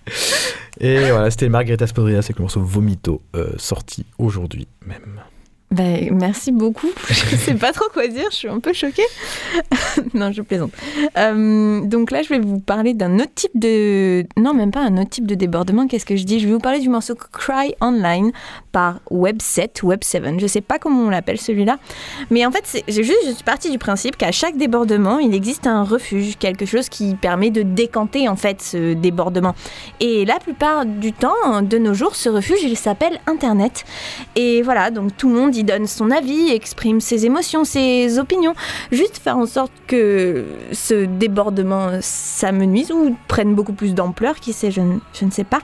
Et 0.79 1.09
voilà, 1.11 1.29
c'était 1.29 1.49
Margaritas 1.49 1.91
Podridas 1.93 2.19
avec 2.19 2.37
le 2.37 2.43
morceau 2.43 2.61
Vomito, 2.61 3.21
euh, 3.35 3.51
sorti 3.57 4.05
aujourd'hui 4.17 4.67
même. 4.85 5.08
Bah, 5.71 5.83
merci 6.11 6.51
beaucoup. 6.51 6.89
Je 7.09 7.35
sais 7.35 7.53
pas 7.53 7.71
trop 7.71 7.85
quoi 7.93 8.07
dire, 8.07 8.25
je 8.31 8.35
suis 8.35 8.47
un 8.47 8.59
peu 8.59 8.73
choquée. 8.73 9.03
non, 10.15 10.31
je 10.31 10.41
plaisante. 10.41 10.71
Euh, 11.17 11.81
donc 11.81 12.09
là, 12.09 12.23
je 12.23 12.29
vais 12.29 12.39
vous 12.39 12.59
parler 12.59 12.95
d'un 12.95 13.19
autre 13.19 13.33
type 13.35 13.51
de... 13.53 14.25
Non, 14.35 14.55
même 14.55 14.71
pas 14.71 14.79
un 14.81 14.97
autre 14.97 15.11
type 15.11 15.27
de 15.27 15.35
débordement. 15.35 15.85
Qu'est-ce 15.87 16.07
que 16.07 16.15
je 16.15 16.23
dis? 16.23 16.39
Je 16.39 16.47
vais 16.47 16.53
vous 16.53 16.59
parler 16.59 16.79
du 16.79 16.89
morceau 16.89 17.13
Cry 17.15 17.75
Online 17.81 18.31
par 18.71 18.99
Web7, 19.11 19.81
Web7. 19.83 20.39
Je 20.39 20.47
sais 20.47 20.61
pas 20.61 20.79
comment 20.79 21.03
on 21.03 21.09
l'appelle 21.09 21.39
celui-là. 21.39 21.77
Mais 22.31 22.45
en 22.47 22.51
fait, 22.51 22.63
c'est- 22.63 22.83
j'ai 22.87 23.03
juste, 23.03 23.19
je 23.27 23.31
suis 23.31 23.43
partie 23.43 23.69
du 23.69 23.77
principe 23.77 24.17
qu'à 24.17 24.31
chaque 24.31 24.57
débordement, 24.57 25.19
il 25.19 25.35
existe 25.35 25.67
un 25.67 25.83
refuge, 25.83 26.37
quelque 26.39 26.65
chose 26.65 26.89
qui 26.89 27.13
permet 27.15 27.51
de 27.51 27.61
décanter 27.61 28.27
en 28.27 28.35
fait 28.35 28.61
ce 28.61 28.93
débordement. 28.95 29.53
Et 29.99 30.25
la 30.25 30.39
plupart 30.39 30.87
du 30.87 31.13
temps, 31.13 31.61
de 31.61 31.77
nos 31.77 31.93
jours, 31.93 32.15
ce 32.15 32.29
refuge, 32.29 32.63
il 32.63 32.75
s'appelle 32.77 33.19
Internet. 33.27 33.85
Et 34.35 34.63
voilà, 34.63 34.89
donc 34.89 35.15
tout 35.15 35.29
le 35.29 35.35
monde 35.35 35.53
donne 35.63 35.87
son 35.87 36.11
avis, 36.11 36.51
exprime 36.51 37.01
ses 37.01 37.25
émotions, 37.25 37.63
ses 37.63 38.19
opinions. 38.19 38.53
Juste 38.91 39.17
faire 39.17 39.37
en 39.37 39.45
sorte 39.45 39.71
que 39.87 40.45
ce 40.71 41.05
débordement 41.05 41.99
s'amenuise 42.01 42.91
ou 42.91 43.15
prenne 43.27 43.55
beaucoup 43.55 43.73
plus 43.73 43.93
d'ampleur, 43.93 44.39
qui 44.39 44.53
sait, 44.53 44.71
je 44.71 44.81
ne 44.81 45.31
sais 45.31 45.43
pas. 45.43 45.59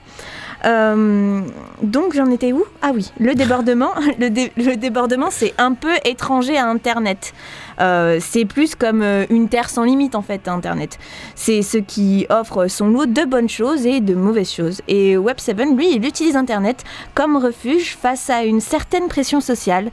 Euh, 0.63 1.41
donc 1.81 2.13
j'en 2.13 2.29
étais 2.31 2.53
où? 2.53 2.63
Ah 2.81 2.91
oui, 2.93 3.11
le 3.19 3.35
débordement. 3.35 3.91
Le, 4.19 4.29
dé- 4.29 4.51
le 4.55 4.75
débordement, 4.77 5.27
c'est 5.29 5.53
un 5.57 5.73
peu 5.73 5.91
étranger 6.05 6.57
à 6.57 6.67
Internet. 6.67 7.33
Euh, 7.81 8.19
c'est 8.21 8.45
plus 8.45 8.73
comme 8.75 9.01
euh, 9.01 9.25
une 9.29 9.49
terre 9.49 9.69
sans 9.69 9.83
limite 9.83 10.15
en 10.15 10.21
fait, 10.21 10.47
Internet. 10.47 10.97
C'est 11.35 11.61
ce 11.61 11.77
qui 11.77 12.25
offre 12.29 12.67
son 12.67 12.87
lot 12.87 13.05
de 13.05 13.25
bonnes 13.25 13.49
choses 13.49 13.85
et 13.85 13.99
de 13.99 14.15
mauvaises 14.15 14.51
choses. 14.51 14.81
Et 14.87 15.17
Web7, 15.17 15.75
lui, 15.75 15.91
il 15.95 16.05
utilise 16.05 16.37
Internet 16.37 16.83
comme 17.13 17.35
refuge 17.35 17.97
face 17.99 18.29
à 18.29 18.43
une 18.43 18.61
certaine 18.61 19.07
pression 19.09 19.41
sociale. 19.41 19.91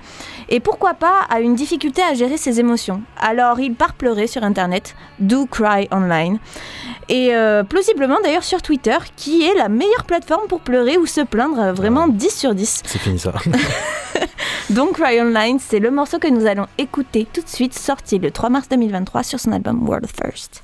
Et 0.48 0.60
pourquoi 0.60 0.94
pas 0.94 1.22
à 1.28 1.40
une 1.40 1.54
difficulté 1.56 2.02
à 2.02 2.14
gérer 2.14 2.36
ses 2.36 2.60
émotions. 2.60 3.02
Alors 3.20 3.58
il 3.58 3.74
part 3.74 3.94
pleurer 3.94 4.26
sur 4.28 4.44
Internet, 4.44 4.94
do 5.18 5.46
cry 5.46 5.88
online. 5.90 6.38
Et 7.08 7.32
plausiblement 7.68 8.18
d'ailleurs 8.22 8.44
sur 8.44 8.62
Twitter, 8.62 8.96
qui 9.16 9.42
est 9.44 9.54
la 9.54 9.68
meilleure 9.68 10.04
plateforme 10.06 10.46
pour 10.48 10.60
pleurer 10.64 10.96
ou 10.96 11.06
se 11.06 11.20
plaindre, 11.20 11.58
euh, 11.60 11.72
vraiment 11.72 12.08
10 12.08 12.30
sur 12.30 12.54
10. 12.54 12.82
C'est 12.84 12.98
fini 12.98 13.18
ça. 13.18 13.34
Donc 14.70 15.00
Cry 15.00 15.20
Online, 15.20 15.58
c'est 15.60 15.80
le 15.80 15.90
morceau 15.90 16.18
que 16.18 16.28
nous 16.28 16.46
allons 16.46 16.66
écouter 16.78 17.26
tout 17.32 17.42
de 17.42 17.48
suite, 17.48 17.74
sorti 17.74 18.18
le 18.18 18.30
3 18.30 18.48
mars 18.48 18.68
2023 18.68 19.22
sur 19.22 19.40
son 19.40 19.52
album 19.52 19.86
World 19.86 20.06
First. 20.06 20.62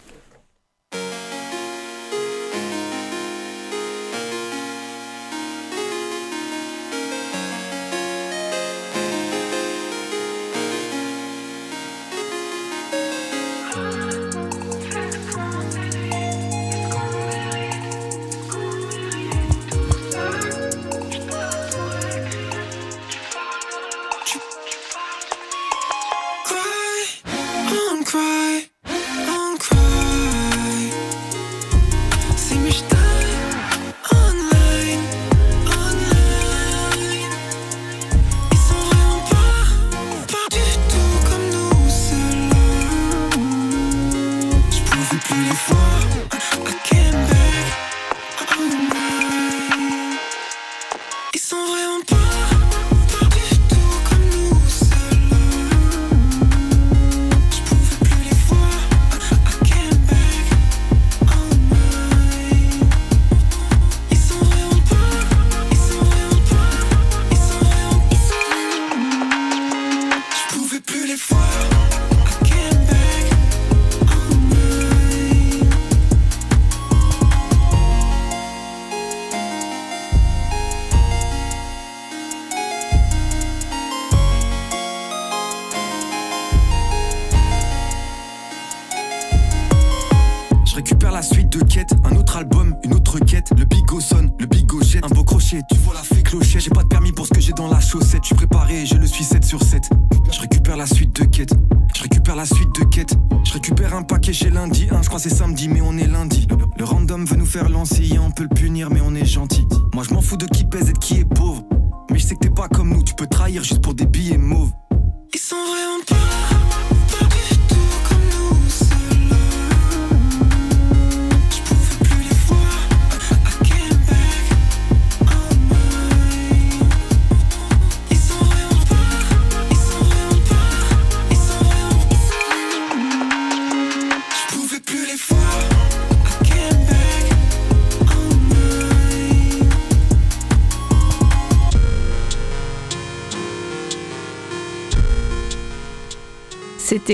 Chez 104.39 104.51
lundi, 104.51 104.87
un 104.93 105.03
je 105.03 105.09
crois 105.09 105.19
c'est 105.19 105.35
samedi, 105.35 105.69
mais 105.69 105.81
on 105.81 105.99
est 105.99 106.07
lundi. 106.07 106.38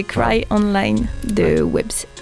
Cry 0.03 0.45
Online 0.51 1.09
de 1.23 1.63
Webset. 1.63 2.14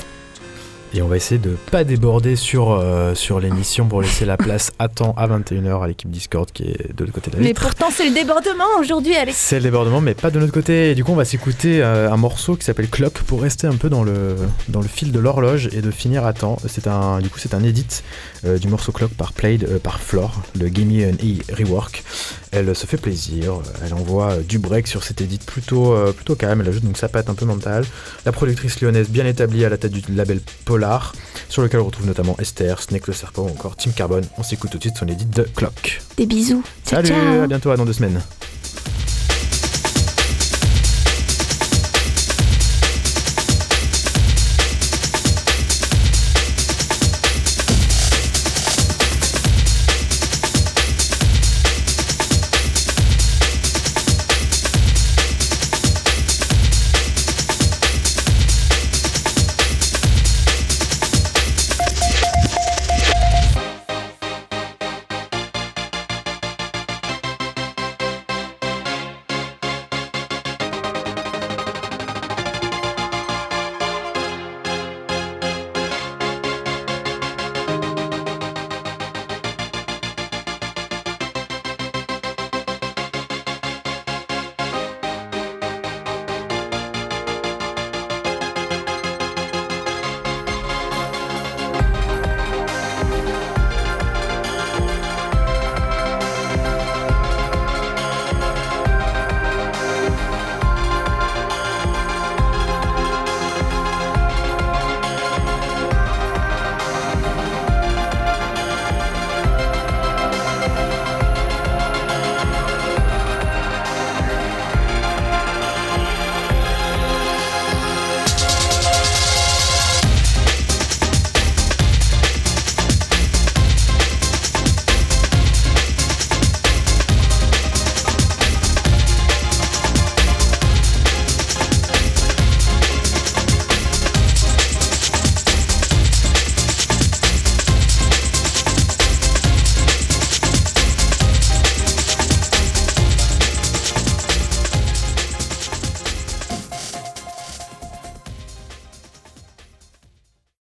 Et 0.95 1.01
on 1.01 1.09
va 1.09 1.17
essayer 1.17 1.39
de 1.39 1.57
pas 1.71 1.85
déborder 1.85 2.37
sur, 2.37 2.73
euh, 2.73 3.15
sur 3.15 3.41
l'émission 3.41 3.87
pour 3.87 4.03
laisser 4.03 4.27
la 4.27 4.37
place 4.37 4.73
à 4.79 4.89
temps 4.89 5.15
à 5.17 5.27
21h 5.27 5.83
à 5.83 5.87
l'équipe 5.87 6.11
Discord 6.11 6.51
qui 6.53 6.65
est 6.65 6.95
de 6.95 7.05
l'autre 7.05 7.15
côté 7.15 7.31
de 7.31 7.37
la 7.37 7.43
Mais 7.43 7.49
vitre. 7.49 7.63
pourtant, 7.63 7.87
c'est 7.91 8.07
le 8.07 8.15
débordement 8.15 8.67
aujourd'hui, 8.79 9.17
Alex. 9.17 9.39
C'est 9.39 9.57
le 9.57 9.63
débordement, 9.63 10.03
mais 10.03 10.13
pas 10.13 10.31
de 10.31 10.39
notre 10.39 10.53
côté. 10.53 10.91
Et 10.91 10.95
du 10.95 11.03
coup, 11.03 11.13
on 11.13 11.17
va 11.17 11.25
s'écouter 11.25 11.83
euh, 11.83 12.11
un 12.11 12.19
morceau 12.19 12.57
qui 12.57 12.65
s'appelle 12.67 12.89
Clock 12.89 13.15
pour 13.23 13.41
rester 13.41 13.67
un 13.67 13.77
peu 13.77 13.89
dans 13.89 14.05
le, 14.05 14.37
dans 14.69 14.83
le 14.83 14.89
fil 14.89 15.13
de 15.13 15.19
l'horloge 15.19 15.71
et 15.73 15.81
de 15.81 15.91
finir 15.91 16.27
à 16.27 16.35
temps. 16.35 16.59
C'est 16.69 16.87
un, 16.87 17.21
du 17.21 17.31
coup, 17.31 17.39
c'est 17.39 17.55
un 17.55 17.65
edit 17.65 18.03
euh, 18.45 18.59
du 18.59 18.69
morceau 18.69 18.93
Clock 18.93 19.13
par 19.13 19.33
Played 19.33 19.65
euh, 19.65 19.79
par 19.79 19.99
Flore, 19.99 20.43
le 20.61 20.67
Gimme 20.69 21.11
an 21.11 21.17
E 21.25 21.41
rework. 21.57 22.05
Elle 22.51 22.77
se 22.77 22.87
fait 22.87 22.99
plaisir, 22.99 23.55
elle 23.83 23.95
envoie 23.95 24.37
du 24.47 24.59
break 24.59 24.87
sur 24.87 25.03
cet 25.05 25.23
edit 25.23 25.39
plutôt, 25.39 25.97
plutôt 26.15 26.35
calme. 26.35 26.61
Elle 26.61 26.69
ajoute 26.69 26.85
donc 26.85 26.99
sa 26.99 27.09
patte 27.09 27.31
un 27.31 27.35
peu 27.35 27.47
mentale. 27.47 27.87
La 28.27 28.33
productrice 28.33 28.79
lyonnaise 28.83 29.09
bien 29.09 29.25
établie 29.25 29.65
à 29.65 29.71
la 29.71 29.79
tête 29.79 29.93
du 29.93 30.03
label 30.15 30.39
Polar, 30.83 31.13
sur 31.49 31.63
lequel 31.63 31.79
on 31.81 31.85
retrouve 31.85 32.07
notamment 32.07 32.35
Esther, 32.41 32.83
Snake 32.83 33.07
le 33.07 33.13
Serpent 33.13 33.45
ou 33.45 33.51
encore 33.51 33.77
Team 33.77 33.93
Carbone. 33.93 34.25
On 34.37 34.43
s'écoute 34.43 34.71
tout 34.73 34.79
de 34.79 34.83
suite 34.83 34.97
son 34.97 35.07
edit 35.07 35.27
de 35.27 35.45
Clock. 35.55 36.03
Des 36.17 36.27
bisous. 36.27 36.65
Ciao, 36.85 37.05
Salut, 37.05 37.09
ciao. 37.09 37.43
à 37.43 37.47
bientôt, 37.47 37.71
à 37.71 37.77
dans 37.77 37.85
deux 37.85 37.93
semaines. 37.93 38.21